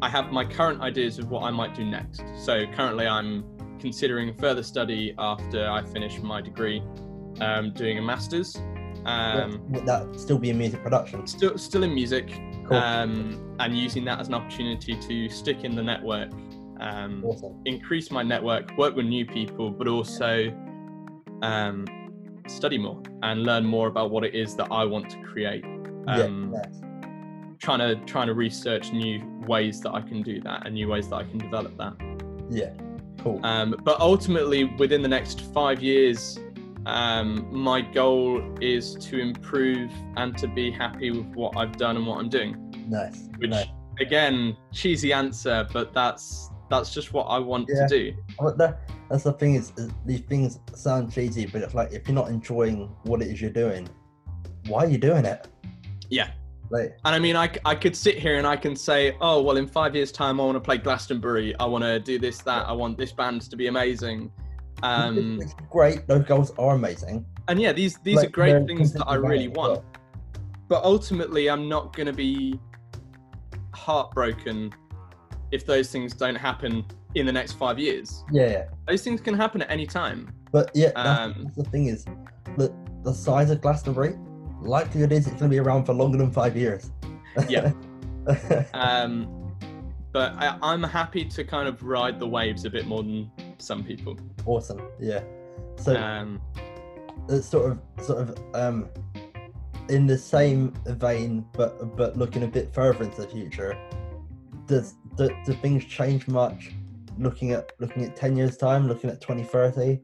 [0.00, 2.22] I have my current ideas of what I might do next.
[2.36, 3.44] So currently, I'm
[3.78, 6.82] considering further study after I finish my degree,
[7.40, 8.56] um, doing a master's.
[9.04, 11.26] Um, Would that still be in music production?
[11.26, 12.28] still, still in music,
[12.68, 12.76] Cool.
[12.76, 16.30] um, and using that as an opportunity to stick in the network,
[16.80, 17.60] um, awesome.
[17.64, 20.52] increase my network, work with new people, but also
[21.42, 21.84] um,
[22.46, 25.64] study more and learn more about what it is that I want to create.
[26.06, 26.60] Um, yeah.
[26.60, 26.80] Nice.
[27.62, 31.08] Trying to trying to research new ways that I can do that and new ways
[31.10, 31.94] that I can develop that.
[32.50, 32.72] Yeah.
[33.22, 33.38] Cool.
[33.44, 36.40] Um, but ultimately, within the next five years,
[36.86, 42.04] um, my goal is to improve and to be happy with what I've done and
[42.04, 42.56] what I'm doing.
[42.88, 43.28] nice.
[43.38, 43.68] Which, nice.
[44.00, 47.86] again, cheesy answer, but that's that's just what I want Yeah.
[47.86, 48.16] to do.
[48.40, 52.08] But that, that's the thing is, is these things sound cheesy, but it's like if
[52.08, 53.88] you're not enjoying what it is you're doing,
[54.66, 55.46] why are you doing it?
[56.10, 56.30] Yeah.
[56.72, 59.56] Like, And I mean, I, I could sit here and I can say, oh, well,
[59.58, 61.54] in five years' time, I want to play Glastonbury.
[61.60, 62.66] I want to do this, that.
[62.66, 64.32] I want this band to be amazing.
[64.82, 66.08] Um, it's great.
[66.08, 67.24] Those goals are amazing.
[67.48, 69.72] and yeah, these these Like, are great things that I really want.
[69.72, 69.84] well.
[70.68, 72.58] but ultimately i'm not going to be
[73.74, 74.72] heartbroken
[75.50, 78.64] if those things don't happen in the next five years Yeah, yeah.
[78.88, 82.04] those things can happen at any time But yeah, that's, Um, that's the thing is,
[82.56, 84.14] the the size of Glastonbury,
[84.62, 86.90] likelihood is it's going to be around for longer than five years.
[87.48, 87.72] Yeah.
[88.74, 89.38] um,
[90.12, 93.82] but I, i'm happy to kind of ride the waves a bit more than some
[93.82, 94.80] people awesome.
[95.00, 95.22] Yeah.
[95.76, 96.40] So um,
[97.28, 98.88] it's sort of sort of um
[99.88, 103.76] in the same vein, but but looking a bit further into the future.
[104.66, 106.72] Does do, do things change much?
[107.18, 110.00] Looking at looking at ten years time, looking at twenty thirty.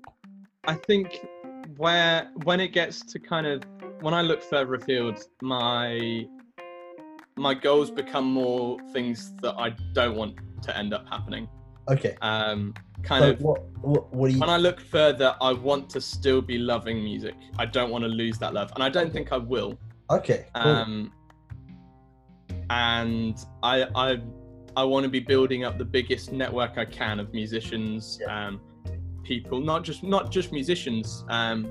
[0.64, 1.26] i think
[1.76, 3.62] where when it gets to kind of
[4.00, 6.26] when i look further afield my
[7.36, 11.48] my goals become more things that i don't want to end up happening
[11.90, 12.16] Okay.
[12.20, 14.40] um, kind So of what what what do you?
[14.40, 17.34] when I look further, I want to still be loving music.
[17.58, 19.78] I don't want to lose that love, and I don't think I will.
[20.10, 20.44] Okay.
[20.54, 20.70] Cool.
[20.70, 21.12] Um,
[22.68, 24.20] and I I
[24.76, 28.48] I want to be building up the biggest network I can of musicians, Yeah.
[28.48, 28.60] um,
[29.24, 31.24] people, not just not just musicians.
[31.30, 31.70] Um,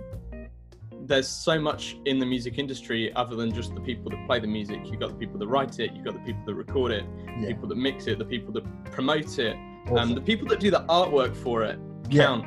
[1.07, 4.47] there's so much in the music industry other than just the people that play the
[4.47, 4.81] music.
[4.85, 7.05] You've got the people that write it, you've got the people that record it,
[7.39, 7.47] yeah.
[7.47, 9.97] people that mix it, the people that promote it, awesome.
[9.97, 12.41] um, the people that do the artwork for it Yeah.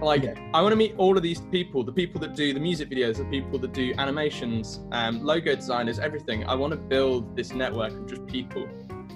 [0.00, 0.34] Like, Yeah.
[0.54, 3.18] I want to meet all of these people the people that do the music videos,
[3.18, 6.44] the people that do animations, um, logo designers, everything.
[6.46, 8.66] I want to build this network of just people.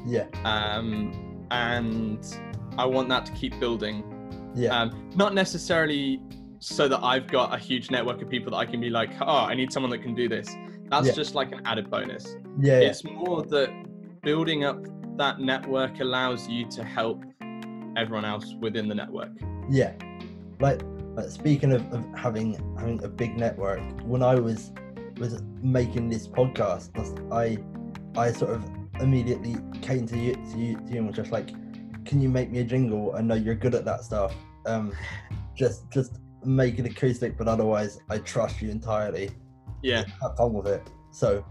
[0.06, 0.26] yeah.
[0.44, 2.22] Um, and
[2.76, 4.04] I want that to keep building.
[4.54, 4.78] Yeah.
[4.78, 6.20] Um, not necessarily
[6.64, 9.26] so that I've got a huge network of people that I can be like, oh,
[9.50, 10.48] I need someone that can do this.
[10.88, 11.12] That's Yeah.
[11.12, 12.36] just like an added bonus.
[12.58, 12.78] yeah.
[12.78, 13.70] It's more that
[14.22, 14.78] building up
[15.18, 17.22] that network allows you to help
[17.96, 19.30] everyone else within the network.
[19.70, 19.92] Yeah,
[20.58, 20.80] like,
[21.14, 24.72] like speaking of, of having having a big network, when I was
[25.18, 26.88] was making this podcast,
[27.32, 27.58] I
[28.18, 28.64] I sort of
[29.00, 31.48] immediately came to you to you, to you and was just like,
[32.04, 33.14] "Can you make me a jingle?
[33.14, 34.34] I know you're good at that stuff.
[34.66, 34.92] Um,
[35.54, 39.30] just just make it acoustic, but otherwise, I trust you entirely.
[39.82, 40.04] Yeah.
[40.22, 41.44] Have fun with it." So,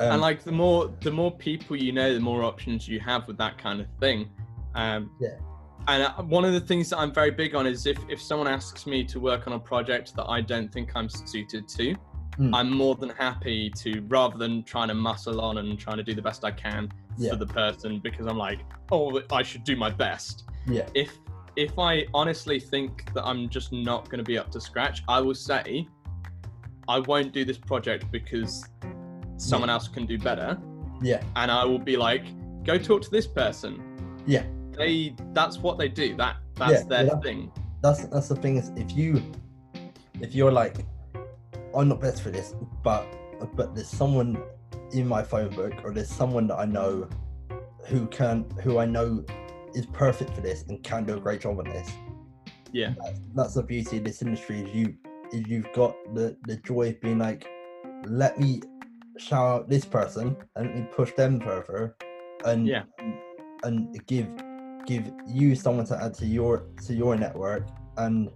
[0.00, 3.26] um, and like the more the more people you know, the more options you have
[3.26, 4.28] with that kind of thing.
[4.74, 5.36] Um, Yeah.
[5.88, 8.48] And uh, one of the things that I'm very big on is if if someone
[8.48, 11.94] asks me to work on a project that I don't think I'm suited to,
[12.36, 12.54] Hmm.
[12.54, 16.14] I'm more than happy to rather than trying to muscle on and trying to do
[16.14, 17.30] the best I can Yeah.
[17.30, 18.60] for the person because I'm like,
[18.92, 20.44] oh, I should do my best.
[20.66, 21.18] yeah, If
[21.56, 25.20] if I honestly think that I'm just not going to be up to scratch, I
[25.20, 25.86] will say
[26.88, 28.64] I won't do this project because
[29.36, 30.58] someone else can do better
[31.02, 32.24] yeah, and I will be like,
[32.62, 33.82] go talk to this person.
[34.26, 34.44] Yeah.
[34.72, 36.14] They that's what they do.
[36.16, 37.20] That that's Yeah, their yeah.
[37.20, 37.50] thing.
[37.82, 39.22] that's that's the thing is if you
[40.20, 40.84] if you're like
[41.74, 43.06] i'm not best for this but
[43.56, 44.36] but there's someone
[44.92, 47.08] in my phone book or there's someone that i know
[47.86, 49.24] who can who i know
[49.74, 51.90] is perfect for this and can do a great job on this
[52.72, 52.94] Yeah.
[53.02, 54.94] that's, that's the beauty of this industry is you
[55.32, 57.46] is you've got the the joy of being like
[58.04, 58.60] let me
[59.18, 61.96] shout out this person and let me push them further
[62.44, 62.84] and Yeah.
[63.64, 64.28] and give
[64.86, 67.68] give you someone to add to your to your network
[67.98, 68.30] and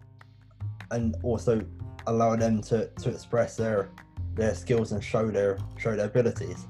[0.91, 1.65] and also
[2.07, 3.91] allow them to to express their
[4.35, 6.67] their skills and show their show their abilities.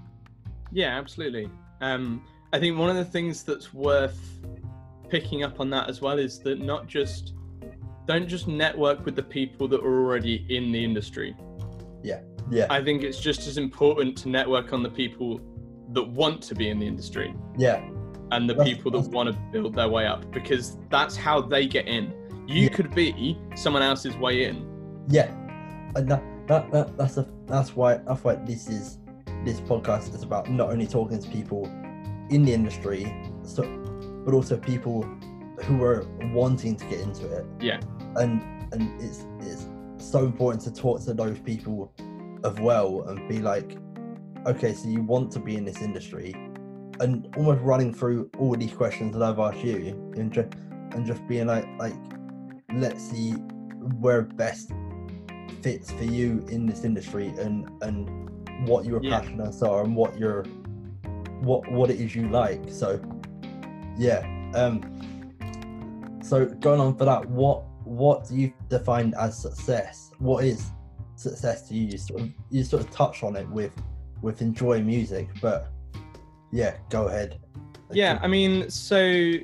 [0.71, 1.51] Yeah, absolutely.
[1.81, 4.41] Um, I think one of the things that's worth
[5.15, 7.35] picking up on that as well is that not just
[8.05, 11.37] don't just network with the people that are already in the industry.
[12.03, 12.21] Yeah.
[12.51, 12.67] Yeah.
[12.69, 15.41] I think it's just as important to network on the people
[15.93, 17.77] that want to be in the industry yeah.
[18.33, 21.65] and the That's- people that want to build their way up because that's how they
[21.69, 22.13] get in.
[22.49, 22.69] You Yeah.
[22.71, 24.67] could be someone else's way in.
[25.09, 25.31] Yeah.
[25.95, 28.99] Uh, and that, that, that that's a that's why that's why this is
[29.45, 31.67] this podcast is about not only talking to people
[32.31, 33.63] in the industry, so
[34.25, 35.03] but also people
[35.63, 37.45] who are wanting to get into it.
[37.61, 37.81] Yeah.
[38.17, 39.67] And and it's it's
[39.99, 41.93] so important to talk to those people
[42.45, 43.79] as well and be like,
[44.47, 46.35] okay, so you want to be in this industry,
[47.01, 50.49] and almost running through all these questions that I've asked you, and just
[50.93, 51.95] and just being like like,
[52.75, 53.33] let's see
[54.01, 54.73] where best
[55.63, 58.09] fits for you in this industry and and
[58.69, 59.21] what your Yeah.
[59.21, 60.45] passions are and what your
[61.43, 62.63] what what it is you like.
[62.69, 62.99] So
[63.97, 64.27] yeah.
[64.55, 70.11] Um so going on for that, what what do you define as success?
[70.19, 70.71] What is
[71.17, 71.89] success to you?
[71.89, 73.73] You sort of you sort of touch on it with
[74.23, 75.69] with enjoying music, but
[76.51, 77.39] yeah, go ahead.
[77.93, 79.35] Yeah, I mean, so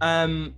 [0.00, 0.54] um,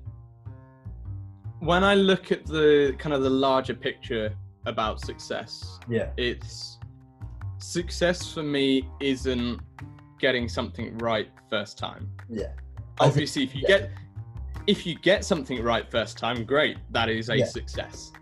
[1.60, 4.34] when I look at the kind of the larger picture
[4.66, 6.78] about success, yeah, it's
[7.58, 9.60] success for me isn't
[10.18, 12.10] getting something right first time.
[12.28, 12.52] yeah,
[12.98, 13.78] Think- Obviously, if you yeah.
[13.78, 13.90] get
[14.66, 17.44] if you get something right first time, great, that is a Yeah.
[17.46, 18.12] success.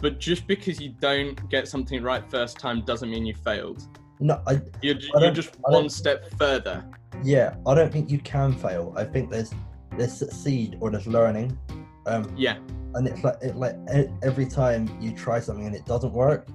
[0.00, 3.86] But just because you don't get something right first time doesn't mean you failed.
[4.20, 6.84] no, I You're, I you're just one step further.
[7.24, 8.92] yeah, I don't think you can fail.
[8.96, 9.52] I think there's
[9.98, 11.58] there's succeed or there's learning.
[12.06, 12.56] Um, Yeah,
[12.94, 13.76] and it's like it like
[14.22, 16.46] every time you try something and it doesn't work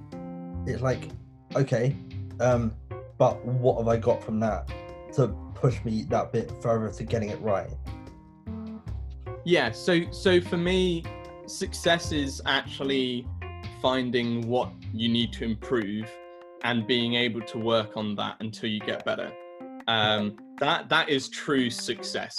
[0.66, 1.08] it's like
[1.56, 1.96] okay
[2.40, 2.74] um
[3.16, 4.68] but what have i got from that
[5.14, 7.70] to push me that bit further to getting it right
[9.44, 11.04] Yeah, so so for me,
[11.46, 13.26] success is actually
[13.80, 16.06] finding what you need to improve
[16.64, 19.32] and being able to work on that until you get better.
[19.86, 22.36] Um, that that is true success.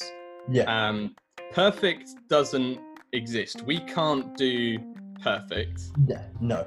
[0.49, 1.15] yeah Um,
[1.51, 2.79] perfect doesn't
[3.13, 3.63] exist.
[3.63, 4.77] We can't do
[5.23, 6.65] perfect, yeah no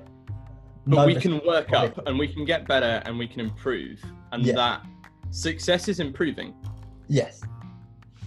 [0.87, 4.03] but No, we can work up and we can get better and we can improve,
[4.33, 4.55] and Yeah.
[4.55, 4.79] that
[5.33, 6.55] success is improving.
[7.09, 7.43] yes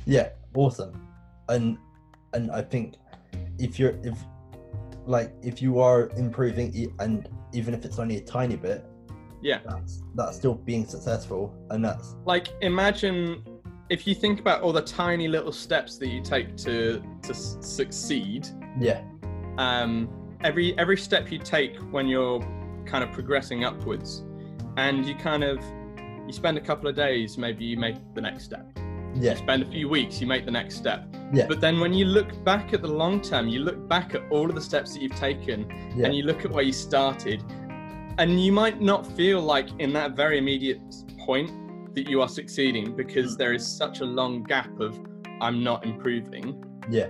[0.06, 0.94] yeah awesome
[1.50, 1.78] and
[2.34, 2.96] and i think
[3.58, 4.18] if you're if
[5.06, 8.86] like if you are improving and even if it's only a tiny bit
[9.42, 9.60] Yeah.
[9.66, 13.44] that's that's still being successful and that's like imagine
[13.90, 17.58] if you think about all the tiny little steps that you take to to s-
[17.62, 18.48] succeed
[18.80, 19.02] yeah
[19.58, 20.10] um
[20.44, 22.42] every every step you take when you're
[22.86, 24.24] kind of progressing upwards
[24.78, 25.58] and you kind of
[26.28, 28.66] you spend a couple of days maybe you make the next step.
[29.18, 29.32] Yeah.
[29.32, 31.06] you spend a few weeks you make the next step.
[31.34, 31.48] Yeah.
[31.48, 34.48] but then when you look back at the long term you look back at all
[34.50, 36.06] of the steps that you've taken yeah.
[36.06, 37.44] and you look at where you started
[38.18, 40.80] and you might not feel like in that very immediate
[41.26, 41.52] point
[41.96, 43.38] that you are succeeding because Mm.
[43.38, 45.00] there is such a long gap of
[45.42, 46.64] i'm not improving.
[46.90, 47.08] Yeah.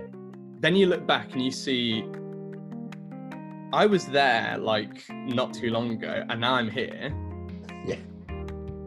[0.60, 2.04] Then you look back and you see
[3.72, 7.12] i was there like not too long ago and now i'm here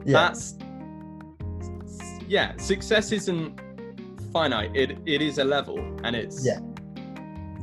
[0.06, 0.58] that's
[2.28, 3.60] yeah success isn't
[4.32, 4.76] finite.
[4.76, 6.60] It it is a level and it's Yeah.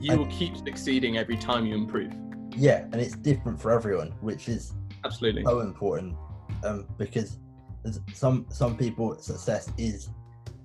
[0.01, 2.13] you I- will keep succeeding every time you improve.
[2.57, 4.73] Yeah and it's different for everyone which is
[5.05, 5.45] absolutely.
[5.45, 6.15] so important
[6.65, 7.39] um because
[8.13, 10.09] some some people success is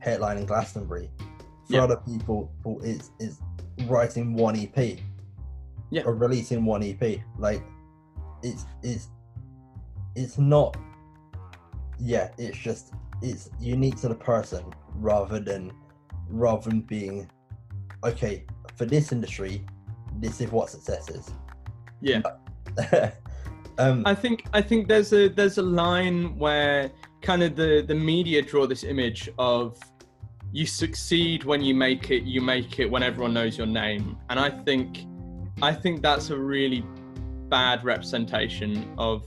[0.04, 1.10] headlining glastonbury.
[1.68, 1.84] For Yeah.
[1.84, 3.40] other people people, it's is
[3.88, 5.00] writing one ep
[5.92, 6.04] Yeah.
[6.06, 7.04] or releasing one ep
[7.38, 7.64] like
[8.42, 9.10] it's it's
[10.16, 10.76] it's not
[12.02, 14.64] yeah it's just it's unique to the person
[14.96, 15.72] rather than
[16.28, 17.30] rather than being
[18.04, 18.44] okay
[18.76, 19.64] for this industry
[20.20, 21.32] this is what success is.
[22.02, 22.22] Yeah.
[23.78, 26.92] Um I think I think there's a there's a line where
[27.22, 29.80] kind of the the media draw this image of
[30.52, 34.18] you succeed when you make it you make it when everyone knows your name.
[34.30, 35.06] And I think
[35.62, 36.84] I think that's a really
[37.48, 39.26] bad representation of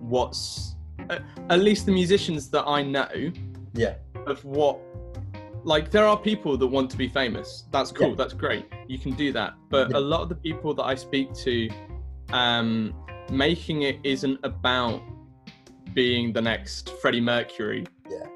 [0.00, 0.73] what's
[1.50, 3.32] at least the musicians that I know
[3.74, 3.94] yeah
[4.26, 4.78] of what
[5.64, 8.14] like there are people that want to be famous that's cool Yeah.
[8.16, 9.98] that's great you can do that but Yeah.
[9.98, 11.68] a lot of the people that i speak to
[12.32, 12.94] um
[13.30, 15.02] making it isn't about
[15.94, 18.26] being the next freddie mercury Yeah.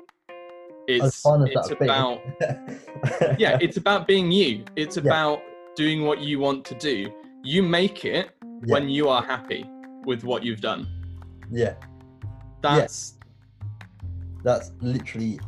[0.88, 2.20] it's as fun as it's about
[3.38, 5.04] yeah it's about being you it's Yeah.
[5.04, 5.40] about
[5.76, 7.12] doing what you want to do
[7.44, 8.30] you make it
[8.66, 9.64] when you are happy
[10.04, 10.82] with what you've done.
[11.52, 11.74] yeah.
[12.62, 13.14] That's
[14.44, 15.38] That's literally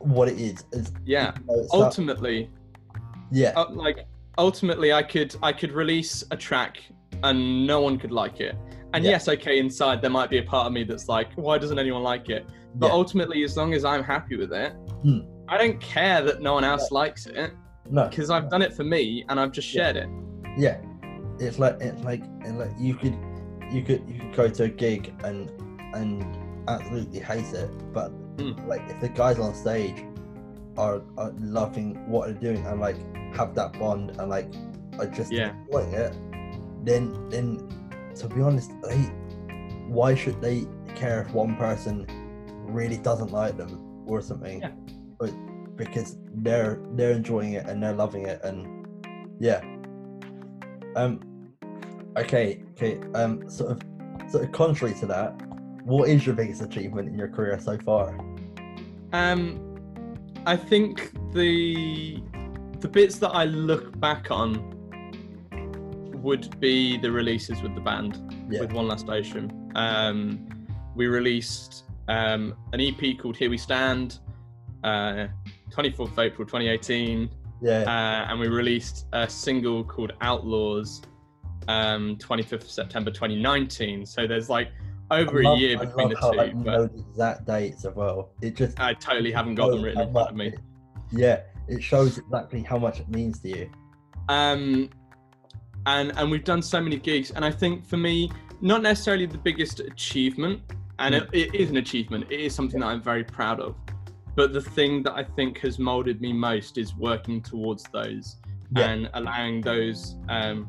[0.00, 0.64] what it is.
[0.72, 1.32] It's, yeah.
[1.40, 2.50] you know, it's that- Ultimately,
[3.30, 4.06] yeah, uh, like
[4.38, 6.78] ultimately, I could I could release a track
[7.22, 8.54] and no one could like it.
[8.92, 9.12] And Yeah.
[9.12, 12.02] yes, okay, inside there might be a part of me that's like, why doesn't anyone
[12.02, 12.46] like it?
[12.76, 15.20] But yeah, ultimately, as long as I'm happy with it, Hmm.
[15.48, 17.52] I don't care that no one else likes it
[17.90, 19.84] no, because I've done it for me and I've just Yeah.
[19.84, 20.08] shared it.
[20.58, 20.78] yeah.
[21.38, 23.16] It's like it's like it's like you could
[23.72, 25.50] you could you could go to a gig and
[25.96, 26.24] and
[26.68, 28.66] absolutely hate it, but Mm.
[28.68, 30.04] like if the guys on stage
[30.76, 32.96] are, are loving what they're doing and like
[33.34, 34.52] have that bond and like
[34.98, 35.52] are just Yeah.
[35.66, 36.12] enjoying it,
[36.84, 37.46] then then
[38.16, 38.98] to be honest, they
[39.88, 42.06] why should they care if one person
[42.68, 44.60] really doesn't like them or something?
[44.60, 44.72] Yeah.
[45.18, 45.32] But
[45.76, 48.86] because they're they're enjoying it and they're loving it and
[49.40, 49.60] yeah.
[50.94, 51.20] Um
[52.16, 53.82] okay, okay, um sort of
[54.30, 55.40] sort of contrary to that,
[55.86, 58.18] what is your biggest achievement in your career so far?
[59.12, 59.62] Um,
[60.44, 62.20] I think the
[62.80, 64.72] the bits that I look back on
[66.22, 68.20] would be the releases with the band
[68.50, 68.60] Yeah.
[68.62, 69.70] with One Last Ocean.
[69.76, 70.48] Um,
[70.96, 74.18] we released um, an EP called Here We Stand,
[74.82, 75.28] uh,
[75.70, 77.30] 24th of April 2018,
[77.62, 77.82] Yeah.
[77.82, 81.00] uh, and we released a single called Outlaws,
[81.68, 84.04] um, 25th of September 2019.
[84.04, 84.68] So there's like
[85.10, 87.46] over I a love- year I between the love two, like, but know the exact
[87.46, 88.30] dates as well.
[88.42, 90.48] It just I totally haven't got them written in front of me.
[90.48, 90.60] it-
[91.12, 93.70] yeah, it shows exactly how much it means to you.
[94.28, 94.90] um
[95.86, 98.28] and and we've done so many gigs and i think for me
[98.60, 100.60] not necessarily the biggest achievement
[100.98, 103.76] and it, it is an achievement it is something that i'm very proud of
[104.34, 108.36] but the thing that i think has molded me most is working towards those
[108.76, 108.88] Yeah.
[108.90, 110.68] and allowing those um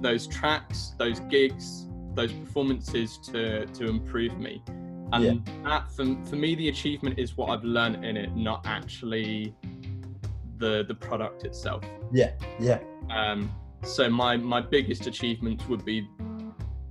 [0.00, 4.62] those tracks those gigs those performances to to improve me
[5.12, 5.54] and Yeah.
[5.64, 9.54] that for, for me the achievement is what i've learned in it not actually
[10.58, 12.78] the the product itself Yeah, yeah,
[13.10, 13.50] um,
[13.82, 16.06] so my my biggest achievement would be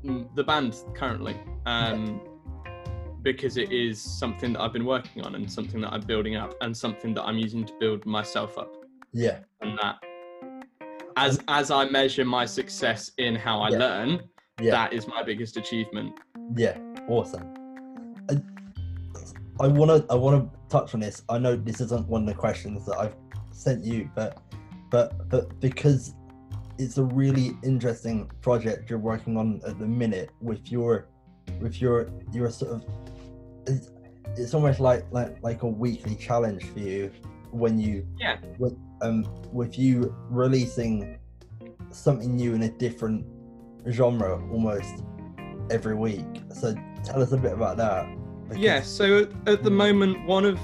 [0.04, 2.22] mm, the band currently, um,
[3.24, 6.54] because it is something that I've been working on and something that I'm building up
[6.62, 8.72] and something that I'm using to build myself up.
[9.14, 9.96] yeah, And that,
[11.16, 13.78] as as I measure my success in how I Yeah.
[13.80, 14.10] learn,
[14.64, 16.14] yeah, that is my biggest achievement.
[16.56, 16.78] yeah.
[17.08, 17.54] Awesome.
[18.30, 18.42] I,
[19.60, 21.22] I wanna I wanna touch on this.
[21.30, 23.16] I know this isn't one of the questions that I've
[23.52, 24.42] sent you, but
[24.90, 26.14] but but because
[26.80, 31.08] it's a really interesting project you're working on at the minute with your
[31.60, 32.86] with your your sort of
[33.68, 33.92] it's,
[34.38, 37.12] it's almost like like like a weekly challenge for you
[37.52, 38.38] when you Yeah.
[38.58, 41.20] with um with you releasing
[41.92, 43.24] something new in a different
[43.90, 45.04] genre almost
[45.70, 48.08] every week so tell us a bit about that
[48.54, 48.82] because- Yeah.
[48.82, 50.60] So at, the moment, one of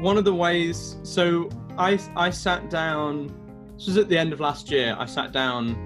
[0.00, 0.96] one of the ways.
[1.02, 1.48] So
[1.78, 3.32] I I sat down.
[3.76, 4.96] This was at the end of last year.
[4.98, 5.76] I sat down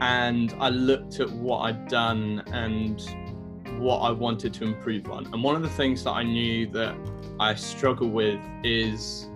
[0.00, 3.00] and I looked at what I'd done and
[3.78, 5.26] what I wanted to improve on.
[5.32, 6.94] And one of the things that I knew that
[7.40, 9.28] I struggle with is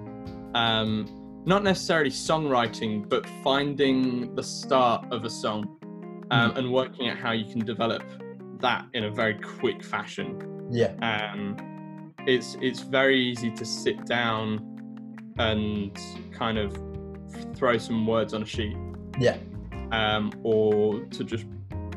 [0.55, 5.76] um, not necessarily songwriting, but finding the start of a song
[6.31, 8.03] um, and working out how you can develop
[8.61, 14.61] that in a very quick fashion yeah um, it's it's very easy to sit down
[15.39, 15.99] and
[16.33, 16.77] kind of
[17.55, 18.77] throw some words on a sheet
[19.18, 19.37] yeah
[19.93, 21.47] um, or to just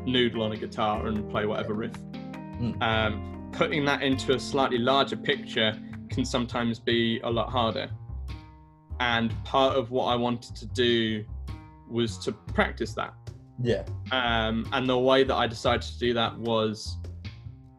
[0.06, 1.92] noodle on a guitar and play whatever riff.
[1.92, 2.82] Mm.
[2.82, 5.78] Um, putting that into a slightly larger picture
[6.10, 7.90] can sometimes be a lot harder.
[9.00, 11.24] And part of what I wanted to do
[11.88, 13.14] was to practice that.
[13.62, 13.82] Yeah
[14.12, 16.96] Um, and the way that I decided to do that was,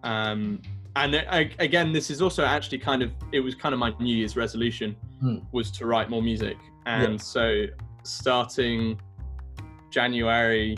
[0.03, 0.61] um,
[0.95, 4.15] and I, again, this is also actually kind of, it was kind of my New
[4.15, 5.37] Year's resolution Hmm.
[5.51, 6.57] was to write more music.
[6.87, 7.65] And so
[8.03, 8.99] starting
[9.91, 10.75] January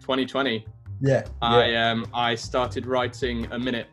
[0.00, 0.64] 2020,
[1.02, 3.88] yeah I yeah um, I started writing a minute,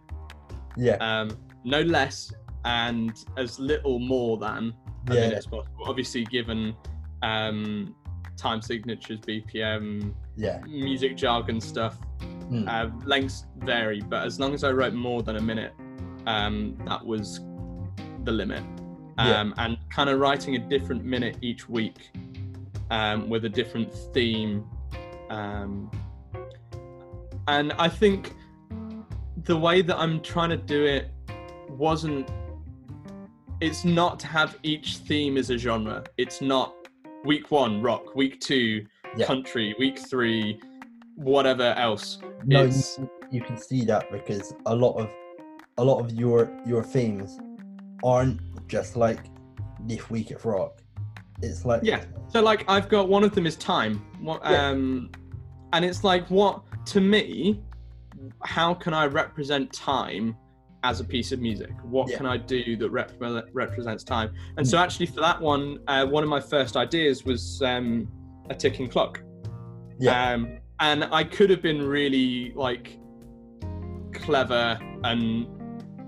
[0.75, 1.29] yeah um,
[1.63, 2.31] no less
[2.65, 4.73] and as little more than
[5.09, 5.21] a Yeah.
[5.21, 5.83] minute as possible.
[5.85, 6.75] Obviously, given
[7.23, 7.95] um,
[8.37, 11.97] time signatures, BPM, yeah music jargon stuff,
[12.49, 12.67] Hmm.
[12.67, 14.01] uh, lengths vary.
[14.01, 15.73] But as long as I wrote more than a minute,
[16.25, 17.41] um, that was
[18.23, 18.63] the limit.
[19.17, 19.39] Yeah.
[19.39, 22.11] Um, and kind of writing a different minute each week
[22.91, 24.63] um, with a different theme.
[25.29, 25.89] Um,
[27.47, 28.35] and I think
[29.43, 31.09] the way that I'm trying to do it
[31.69, 32.29] wasn't.
[33.59, 36.03] It's not to have each theme as a genre.
[36.17, 36.75] It's not
[37.25, 39.25] week one rock, week two Yeah.
[39.25, 40.59] country, week three,
[41.15, 42.19] whatever else.
[42.45, 42.99] No, you, It's-
[43.31, 45.09] you can see that because a lot of
[45.79, 47.39] a lot of your your themes
[48.03, 49.19] aren't just like
[49.81, 50.81] this week at rock.
[51.41, 52.03] It's like Yeah.
[52.29, 54.01] So like I've got one of them is time.
[54.21, 54.67] What Yeah.
[54.69, 55.11] um
[55.73, 57.61] and it's like what to me
[58.43, 60.35] how can I represent time
[60.87, 61.71] as a piece of music?
[61.83, 62.17] What Yeah.
[62.17, 63.11] can I do that rep-
[63.53, 64.29] represents time?
[64.57, 68.07] And so actually for that one uh, one of my first ideas was um
[68.49, 69.21] a ticking clock.
[69.99, 72.99] yeah, Um and I could have been really like
[74.13, 75.47] clever and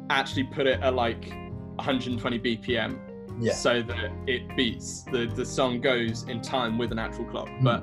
[0.10, 1.30] actually put it at like
[1.76, 2.98] 120 BPM
[3.42, 7.50] yeah, so that it beats the the song goes in time with an actual clock
[7.50, 7.64] Hmm.
[7.64, 7.82] but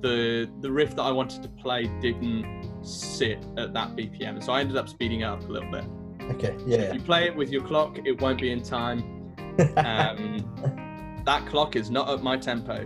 [0.00, 2.44] the the riff that i wanted to play didn't
[2.82, 5.84] sit at that bpm so i ended up speeding it up a little bit
[6.30, 9.34] okay, So yeah, if you play it with your clock it won't be in time.
[9.76, 12.84] Um, that clock is not at my tempo.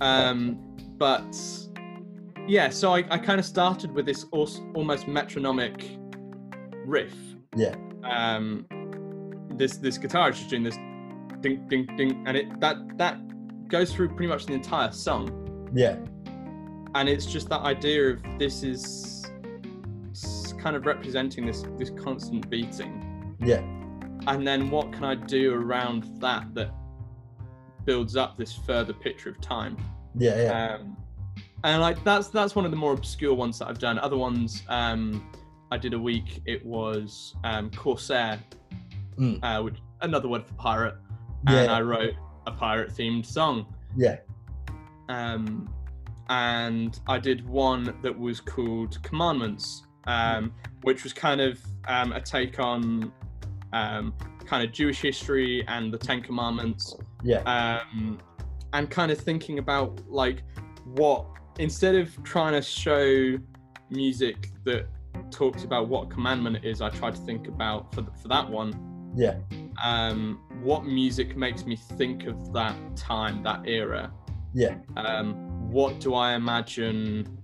[0.00, 0.58] Um,
[0.98, 1.36] but
[2.48, 5.98] yeah so i, I kind of started with this almost metronomic
[6.86, 7.14] riff.
[7.56, 7.74] Yeah.
[8.04, 8.66] um,
[9.56, 10.76] this this guitar is just doing this
[11.40, 13.18] ding ding ding and it that that
[13.68, 15.70] goes through pretty much the entire song.
[15.72, 15.96] Yeah,
[16.94, 19.19] and it's just that idea of this is
[20.60, 23.60] kind of representing this this constant beating yeah,
[24.26, 26.70] and then what can i do around that that
[27.86, 29.76] builds up this further picture of time
[30.18, 30.96] yeah, yeah, um,
[31.64, 33.96] and like that's that's one of the more obscure ones that I've done.
[34.00, 35.30] Other ones, um,
[35.70, 36.42] I did a week.
[36.46, 38.40] It was um, Corsair,
[39.18, 39.38] Mm.
[39.44, 40.96] uh, which another word for pirate,
[41.48, 42.14] yeah, and I wrote
[42.48, 43.66] a pirate themed song.
[43.96, 44.16] yeah,
[45.08, 45.72] Um,
[46.28, 52.20] and I did one that was called Commandments, um, which was kind of um, a
[52.20, 53.12] take on
[53.72, 54.14] um,
[54.46, 56.96] kind of Jewish history and the Ten Commandments.
[57.22, 58.18] Yeah, um,
[58.72, 60.42] and kind of thinking about like
[60.84, 61.26] what
[61.58, 63.38] instead of trying to show
[63.90, 64.86] music that
[65.30, 69.12] talks about what commandment it is, I tried to think about for, for that one.
[69.16, 69.36] Yeah,
[69.82, 74.12] um, what music makes me think of that time, that era.
[74.54, 77.38] yeah, Um, what do I imagine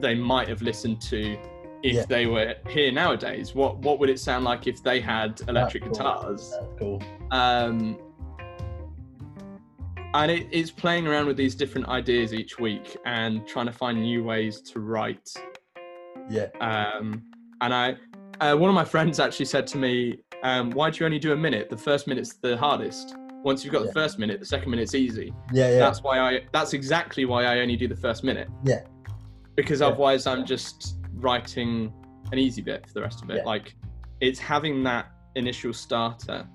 [0.00, 1.36] they might have listened to
[1.82, 2.04] if Yeah.
[2.06, 3.54] they were here nowadays?
[3.54, 5.92] What what would it sound like if they had electric cool.
[5.92, 6.50] guitars?
[6.50, 7.02] that's cool.
[7.30, 7.98] um,
[10.14, 14.00] and it, it's playing around with these different ideas each week and trying to find
[14.02, 15.30] new ways to write.
[16.28, 17.22] Yeah, Um,
[17.60, 17.96] and I,
[18.40, 21.32] uh, one of my friends actually said to me, um, "Why do you only do
[21.32, 21.70] a minute?
[21.70, 23.16] The first minute's the hardest.
[23.44, 23.86] Once you've got Yeah.
[23.88, 25.32] the first minute, the second minute's easy.
[25.52, 26.40] yeah, yeah, That's why I.
[26.52, 28.48] That's exactly why I only do the first minute.
[28.64, 28.82] Yeah.
[29.56, 29.88] Because Yeah.
[29.88, 31.92] otherwise, I'm just writing
[32.32, 33.36] an easy bit for the rest of it.
[33.38, 33.44] Yeah.
[33.44, 33.74] Like,
[34.20, 36.46] it's having that initial starter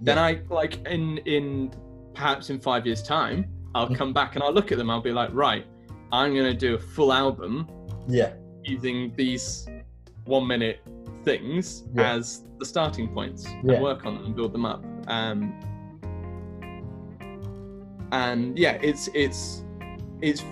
[0.00, 1.70] then yeah, I like in in
[2.12, 3.94] perhaps in five years' time, I'll Mhm.
[3.96, 4.90] come back and I'll look at them.
[4.90, 5.64] I'll be like, right,
[6.10, 7.68] I'm gonna do a full album
[8.08, 8.32] yeah,
[8.64, 9.68] using these
[10.24, 10.80] one minute
[11.24, 12.14] things Yeah.
[12.14, 13.74] as the starting points Yeah.
[13.74, 14.84] and work on them and build them up.
[15.06, 15.54] Um,
[18.12, 19.64] and yeah, it's it's
[20.20, 20.44] it's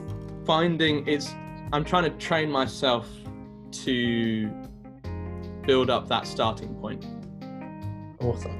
[0.44, 1.34] finding it's
[1.72, 3.08] I'm trying to train myself
[3.72, 4.50] to
[5.66, 7.04] build up that starting point.
[8.20, 8.58] awesome.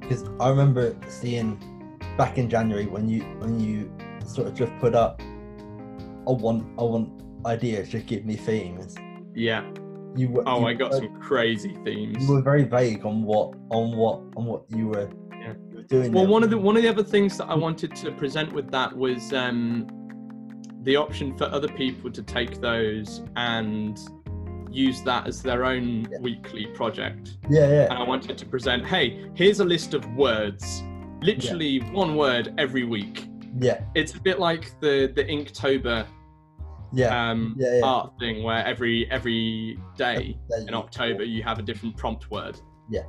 [0.00, 1.58] Because I remember seeing
[2.18, 3.90] back in January when you when you
[4.26, 5.20] sort of just put up,
[6.28, 8.94] I want I want ideas, just give me themes.
[9.34, 9.64] Yeah.
[10.14, 12.26] You were Oh, you I got were- some crazy themes.
[12.26, 15.08] You were very vague on what on what on what you were,
[15.40, 15.54] Yeah.
[15.70, 16.12] you were doing.
[16.12, 16.32] Well, there.
[16.32, 18.94] one of the one of the other things that I wanted to present with that
[18.96, 19.86] was um,
[20.82, 23.98] the option for other people to take those and
[24.72, 26.18] use that as their own Yeah.
[26.20, 27.38] weekly project.
[27.50, 30.82] yeah, yeah, And I wanted to present, hey, here's a list of words,
[31.20, 33.28] literally one word every week.
[33.60, 36.06] yeah, It's a bit like the the Inktober
[36.94, 37.84] yeah, um, Yeah, yeah.
[37.84, 40.36] art thing, where every every day
[40.68, 42.58] in October you have a different prompt word.
[42.90, 43.04] Yeah,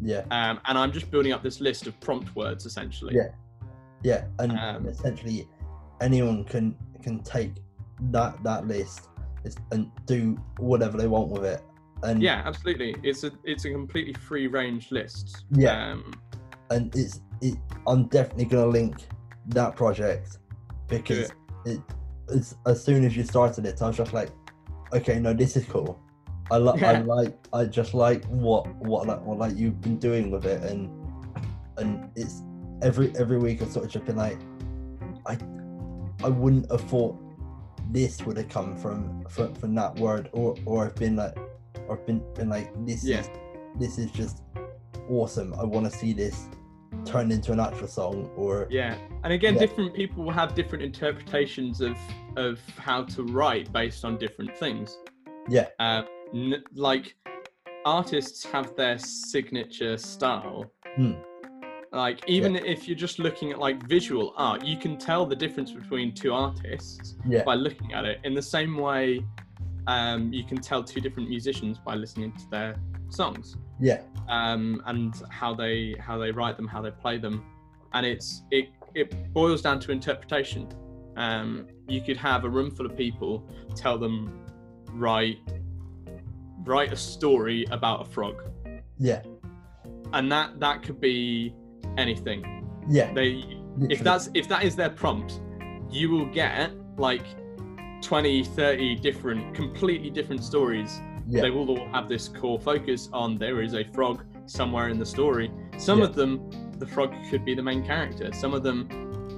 [0.00, 0.22] Yeah.
[0.32, 3.14] Um, and I'm just building up this list of prompt words essentially.
[3.14, 3.28] Yeah.
[4.02, 5.48] yeah, and Um, essentially
[6.00, 7.52] anyone can can take
[8.10, 9.08] that that list is-
[9.70, 11.62] and do whatever they want with it.
[12.02, 12.96] And Yeah, absolutely.
[13.02, 15.44] It's a it's a completely free range list.
[15.52, 15.92] Yeah.
[15.92, 16.14] Um,
[16.70, 17.56] and it's it.
[17.86, 18.96] I'm definitely gonna link
[19.48, 20.38] that project
[20.88, 21.30] because
[21.64, 21.80] it.
[22.28, 24.30] it's as soon as you started it, I was just like,
[24.92, 26.00] okay, no, this is cool.
[26.50, 30.30] I like, I like, I just like what what like what like you've been doing
[30.30, 30.90] with it, and
[31.78, 32.42] and it's
[32.82, 34.38] every every week I've sort of just been like,
[35.26, 35.38] I
[36.24, 37.16] I wouldn't have thought
[37.92, 41.36] this would have come from from, from that word, or or I've been like,
[41.88, 43.20] or been been like, this Yeah.
[43.20, 43.30] is
[43.78, 44.42] this is just
[45.08, 45.54] awesome.
[45.54, 46.48] I want to see this
[47.04, 49.60] turned into an actual song or Yeah, and again, Yeah.
[49.60, 51.96] different people will have different interpretations of
[52.36, 54.98] of how to write based on different things.
[55.48, 57.16] yeah Um, n- like
[57.84, 60.72] artists have their signature style.
[60.96, 61.12] Hmm.
[61.92, 65.72] Like even if you're just looking at like visual art, you can tell the difference
[65.72, 67.42] between two artists yeah.
[67.44, 68.18] by looking at it.
[68.24, 69.22] In the same way,
[69.86, 72.76] um, you can tell two different musicians by listening to their
[73.10, 73.56] songs.
[73.78, 74.00] Yeah.
[74.28, 77.44] Um, and how they how they write them, how they play them,
[77.92, 80.68] and it's it it boils down to interpretation.
[81.16, 84.46] Um, you could have a room full of people, tell them
[84.92, 85.38] write
[86.64, 88.42] write a story about a frog,
[88.98, 89.22] yeah.
[90.14, 91.54] And that that could be
[91.96, 92.66] anything.
[92.88, 93.44] yeah They
[93.88, 95.40] if that's if that is their prompt,
[95.90, 97.24] you will get like
[98.02, 103.38] 20, 30 different, completely different stories yeah they will all have this core focus on
[103.38, 105.50] there is a frog somewhere in the story.
[105.78, 106.06] Some Yeah.
[106.06, 108.32] of them, the frog could be the main character.
[108.32, 108.88] Some of them,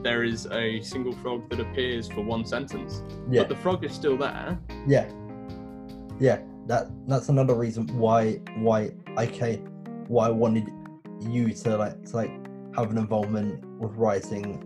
[0.03, 3.93] there is a single frog that appears for one sentence, yeah but the frog is
[3.93, 4.59] still there.
[4.87, 5.07] yeah
[6.21, 8.21] yeah that that's another reason why
[8.67, 9.61] why i came
[10.09, 10.67] why i wanted
[11.21, 12.31] you to like to like
[12.77, 14.63] have an involvement with writing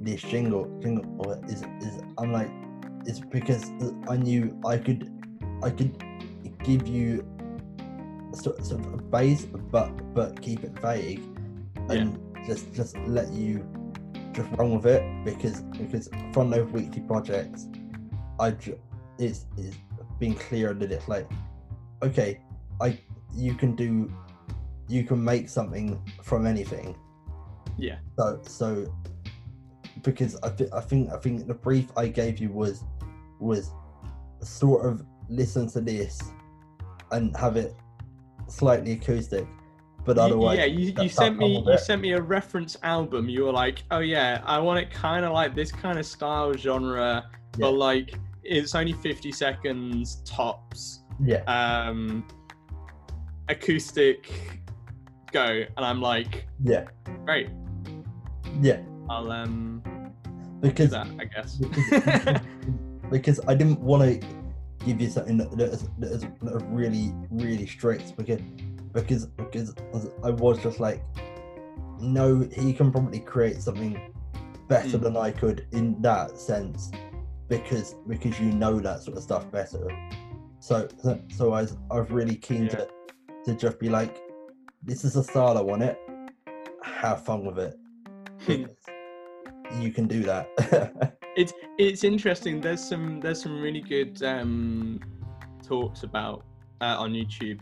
[0.00, 2.50] this jingle jingle or is is i'm like
[3.06, 3.70] it's because
[4.08, 5.10] i knew i could
[5.62, 5.96] i could
[6.64, 7.24] give you
[8.34, 11.22] sort, sort of a base but but keep it vague
[11.88, 13.66] and just just let you
[14.32, 17.68] just run with it because because from those weekly projects
[18.38, 18.78] i ju-
[19.18, 19.76] it's it's
[20.18, 21.28] been clear that it's like
[22.02, 22.40] okay
[22.80, 22.98] i
[23.34, 24.12] you can do
[24.88, 26.96] you can make something from anything
[27.76, 27.98] Yeah.
[28.18, 28.94] so so
[30.02, 32.84] because i think i think i think the brief i gave you was
[33.40, 33.70] was
[34.42, 36.20] sort of listen to this
[37.12, 37.74] and have it
[38.48, 39.46] slightly acoustic
[40.04, 43.28] but otherwise yeah, you, you sent me you sent me a reference album.
[43.28, 46.52] You were like, oh yeah, I want it kind of like this kind of style
[46.52, 47.24] genre,
[47.58, 47.62] Yeah.
[47.62, 48.14] but like
[48.44, 51.00] it's only fifty seconds tops.
[51.18, 52.24] yeah Um,
[53.48, 54.30] acoustic,
[55.32, 56.84] go, and I'm like, yeah
[57.24, 57.48] great.
[58.60, 59.82] yeah I'll um
[60.60, 61.56] because that, I guess.
[61.56, 62.40] because,
[63.10, 64.26] because I didn't want to
[64.84, 66.26] give you something that, that, is, that is
[66.64, 68.40] really really strict because
[68.92, 69.74] because because
[70.24, 71.02] I was just like
[72.00, 74.00] no he can probably create something
[74.68, 75.02] better Mm.
[75.02, 76.90] than I could in that sense
[77.48, 79.86] because because you know that sort of stuff better
[80.58, 82.70] so so, so I was I was really keen Yeah.
[82.70, 82.88] to
[83.44, 84.20] to just be like
[84.86, 86.00] this is the style I want it
[86.82, 87.78] have fun with it
[89.80, 92.60] you can do that it's it's interesting.
[92.60, 94.98] There's some there's some really good um,
[95.62, 96.44] talks about
[96.80, 97.60] uh, on YouTube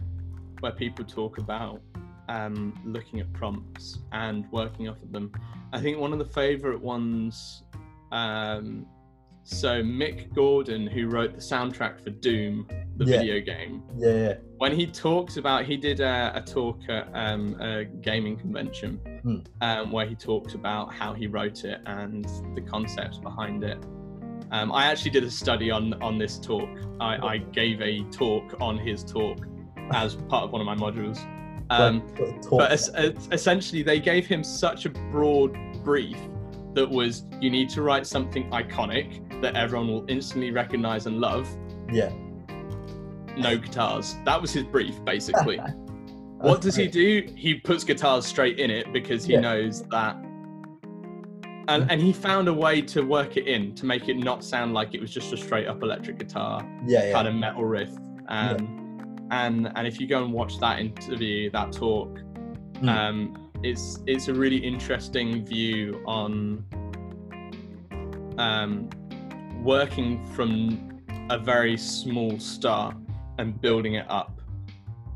[0.60, 1.82] where people talk about
[2.28, 5.32] um, looking at prompts and working off of them.
[5.72, 7.64] I think one of the favorite ones.
[8.12, 8.86] Um,
[9.44, 12.66] so Mick Gordon, who wrote the soundtrack for Doom,
[12.96, 13.18] the Yeah.
[13.18, 14.34] video game, yeah yeah.
[14.58, 19.36] when he talks about he did a, a talk at um, a gaming convention Hmm.
[19.60, 22.24] um, where he talks about how he wrote it and
[22.54, 23.78] the concepts behind it.
[24.50, 26.68] Um, i actually did a study on on this talk.
[27.00, 29.38] I, I gave a talk on his talk
[29.92, 31.18] as part of one of my modules.
[31.70, 35.56] Um, Like, sort of talk- but es- es- essentially they gave him such a broad
[35.82, 36.18] brief
[36.74, 41.46] that was you need to write something iconic that everyone will instantly recognize and love
[41.92, 42.10] yeah
[43.36, 44.14] no guitars.
[44.24, 45.56] That was his brief, basically.
[46.38, 47.28] what does he do?
[47.34, 49.40] He puts guitars straight in it because he Yeah.
[49.40, 50.14] knows that.
[51.66, 54.72] And, and he found a way to work it in to make it not sound
[54.72, 57.90] like it was just a straight up electric guitar yeah yeah kind of metal riff.
[58.28, 62.20] Um, And and if you go and watch that interview, that talk,
[62.74, 62.88] Mm.
[62.88, 66.64] um, it's it's a really interesting view on
[68.38, 68.88] um,
[69.64, 71.00] working from
[71.30, 72.94] a very small start
[73.38, 74.40] and building it up.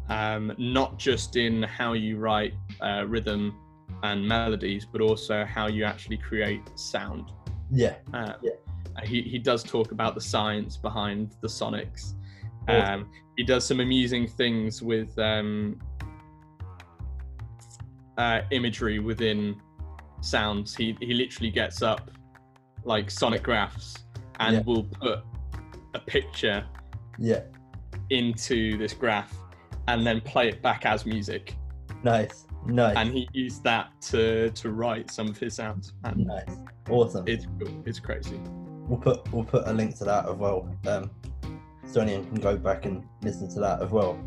[0.08, 3.54] Um, not just in how you write uh, rhythm
[4.02, 7.30] and melodies, but also how you actually create sound.
[7.70, 8.52] yeah Um, Yeah.
[8.96, 12.14] uh, He, he does talk about the science behind the sonics.
[12.68, 13.02] Awesome.
[13.02, 15.78] Um, he does some amusing things with um,
[18.16, 19.60] uh, imagery within
[20.22, 20.74] sounds.
[20.74, 22.10] He, he literally gets up
[22.84, 24.07] like sonic graphs
[24.40, 24.62] and Yeah.
[24.66, 25.20] will put
[25.94, 26.64] a picture
[27.18, 27.40] yeah
[28.10, 29.34] into this graph
[29.88, 31.54] and then play it back as music.
[32.02, 35.92] nice nice And he used that to, to write some of his sounds.
[36.04, 36.56] And nice
[36.90, 37.82] awesome it's cool.
[37.86, 38.40] It's crazy.
[38.88, 41.10] we'll put we'll put a link to that as well um
[41.86, 44.18] so anyone can go back and listen to that as well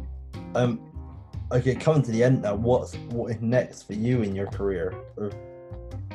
[0.56, 0.80] um
[1.52, 2.56] okay, coming to the end now.
[2.56, 4.96] What's what is next for you in your career?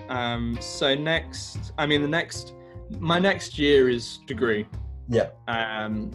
[0.08, 2.54] Um, so next, I mean, the next,
[2.98, 4.66] my next year is degree.
[5.08, 6.10] yeah, Um,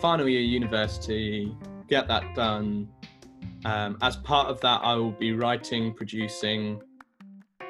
[0.00, 1.54] final year university,
[1.88, 2.88] get that done.
[3.64, 6.80] Um, as part of that, I will be writing, producing,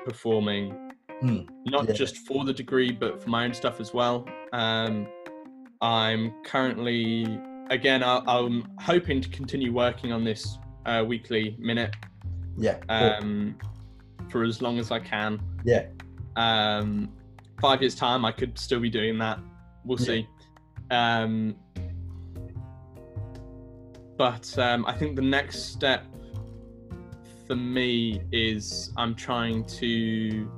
[0.04, 0.74] performing,
[1.20, 1.92] Hmm, not yeah.
[1.94, 4.26] just for the degree, but for my own stuff as well.
[4.52, 5.06] Um,
[5.82, 7.38] I'm currently,
[7.70, 11.94] again, I, I'm hoping to continue working on this uh, weekly minute
[12.56, 12.96] yeah, cool.
[12.96, 13.58] um,
[14.30, 15.40] for as long as I can.
[15.64, 15.86] yeah,
[16.36, 17.10] Um,
[17.60, 19.38] five years time, I could still be doing that.
[19.84, 20.26] We'll see.
[20.90, 21.56] Um,
[24.16, 26.04] but um, I think the next step
[27.46, 30.50] for me is I'm trying to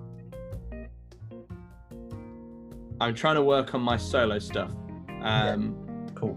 [3.01, 4.71] I'm trying to work on my solo stuff.
[5.23, 5.77] Um,
[6.15, 6.37] cool.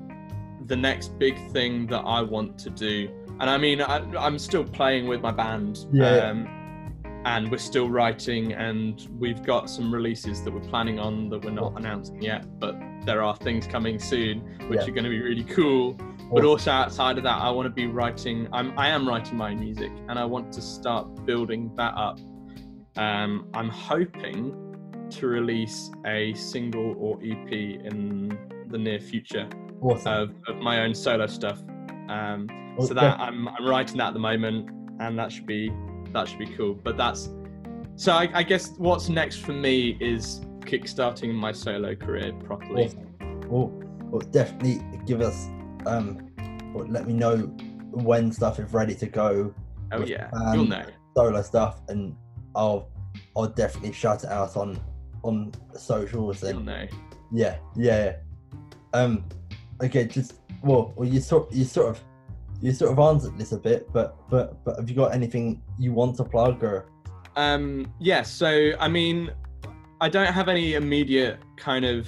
[0.68, 3.10] the next big thing that I want to do.
[3.40, 6.30] And I mean, I, I'm still playing with my band, Yeah, yeah.
[6.30, 6.55] um,
[7.26, 11.52] and we're still writing, and we've got some releases that we're planning on that we're
[11.52, 14.88] not announcing yet, but there are things coming soon which Yeah.
[14.88, 15.98] are going to be really cool.
[16.32, 18.48] But also outside of that, I want to be writing.
[18.52, 22.20] I'm I am writing my music, and I want to start building that up.
[22.96, 24.54] Um, I'm hoping
[25.12, 28.38] to release a single or EP in
[28.70, 29.48] the near future
[29.82, 30.14] awesome.
[30.14, 31.62] of, of my own solo stuff.
[32.10, 32.48] Um,
[32.80, 34.70] so that I'm, I'm writing that at the moment,
[35.00, 35.72] and that should be
[36.16, 36.74] that should be cool.
[36.74, 37.30] But that's
[37.96, 42.86] so I, I guess what's next for me is kickstarting my solo career properly.
[42.86, 43.42] Awesome.
[43.48, 43.68] Well,
[44.10, 45.48] well, definitely give us,
[45.86, 46.32] um,
[46.74, 47.38] or let me know
[47.92, 49.54] when stuff is ready to go,
[49.92, 50.56] Oh yeah, band.
[50.56, 50.86] you'll know.
[51.16, 52.16] solo stuff, and
[52.56, 52.90] I'll,
[53.38, 54.80] I'll definitely shout it out on,
[55.24, 56.88] on socials You'll know.
[57.32, 58.04] yeah, yeah.
[58.06, 58.16] yeah.
[58.94, 59.26] Um,
[59.84, 62.02] okay, just well, well, you sort, you sort of,
[62.62, 65.94] you sort of answered this a bit, but, but, but have you got anything you
[65.94, 66.86] want to plug or?
[67.36, 69.32] Um, yeah, so I mean,
[70.02, 72.08] I don't have any immediate kind of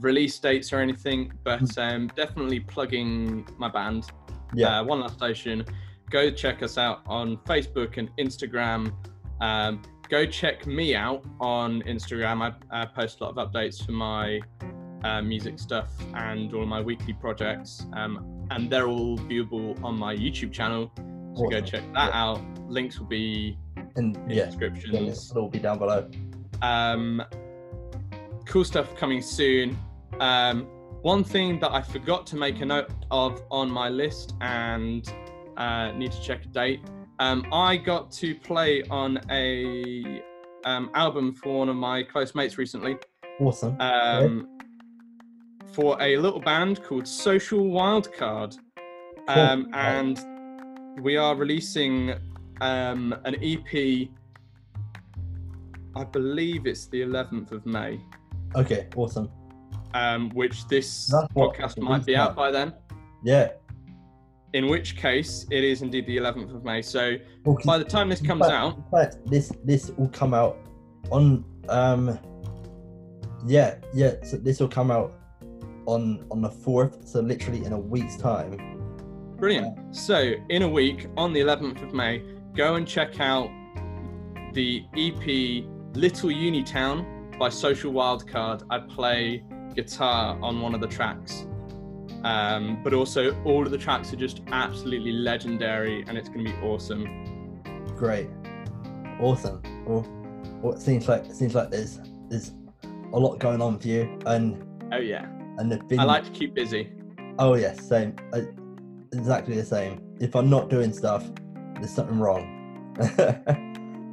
[0.00, 4.06] release dates or anything, but um, definitely plugging my band.
[4.54, 5.64] Yeah, uh, One Last Station.
[6.10, 8.92] Go check us out on Facebook and Instagram.
[9.40, 12.54] Um, go check me out on Instagram.
[12.70, 14.40] I uh, post a lot of updates for my
[15.04, 17.86] uh, music stuff and all my weekly projects.
[17.92, 20.90] Um, and they're all viewable on my YouTube channel.
[21.36, 22.22] So go check that Yeah.
[22.24, 22.40] out.
[22.68, 23.58] Links will be
[23.96, 25.30] and in yeah, descriptions.
[25.30, 26.08] it'll all be down below.
[26.62, 27.22] Um,
[28.46, 29.76] cool stuff coming soon.
[30.20, 30.66] Um,
[31.02, 35.12] one thing that I forgot to make a note of on my list and
[35.56, 36.80] uh, need to check a date.
[37.18, 40.22] Um, I got to play on a
[40.64, 42.96] um, album for one of my close mates recently.
[43.40, 43.76] Awesome.
[43.80, 44.48] Um,
[45.74, 48.56] for a little band called Social Wildcard.
[49.26, 49.74] Um, Cool.
[49.74, 52.12] and we are releasing
[52.60, 54.08] um, an EP.
[55.96, 58.00] I believe it's the 11th of May,
[58.56, 59.30] Okay, awesome.
[59.94, 62.74] um, which this That's podcast might be out by then.
[63.22, 63.52] Yeah.
[64.52, 66.82] In which case, it is indeed the 11th of May.
[66.82, 70.34] So Well, by the time this comes fact- out, in fact, this this will come
[70.34, 70.58] out
[71.10, 72.18] on um
[73.46, 75.12] yeah yeah so this will come out
[75.86, 78.74] on on the fourth so literally in a week's time
[79.36, 79.94] Brilliant.
[79.94, 82.22] So, in a week, on the 11th of May,
[82.54, 83.50] go and check out
[84.52, 85.64] the EP
[85.94, 88.62] Little Unitown by Social Wildcard.
[88.70, 91.46] I play guitar on one of the tracks.
[92.22, 96.52] Um, but also, all of the tracks are just absolutely legendary and it's going to
[96.52, 97.60] be awesome.
[97.96, 98.28] great
[99.20, 100.04] awesome well,
[100.60, 102.52] well it seems like it seems like there's there's
[103.12, 105.26] a lot going on for you and Oh, yeah.
[105.58, 106.90] And there's been I like to keep busy.
[107.38, 108.14] oh yes same.
[108.32, 108.42] Uh,
[109.12, 110.00] exactly the same.
[110.20, 111.24] If i'm not doing stuff
[111.76, 112.50] there's something wrong.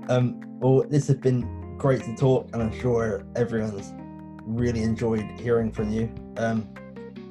[0.10, 3.94] Um well this has been great to talk and i'm sure everyone's
[4.44, 6.14] really enjoyed hearing from you.
[6.38, 6.68] Um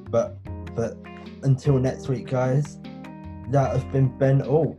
[0.09, 0.37] but
[0.73, 0.95] but
[1.43, 2.79] until next week guys
[3.49, 4.77] that has been ben alt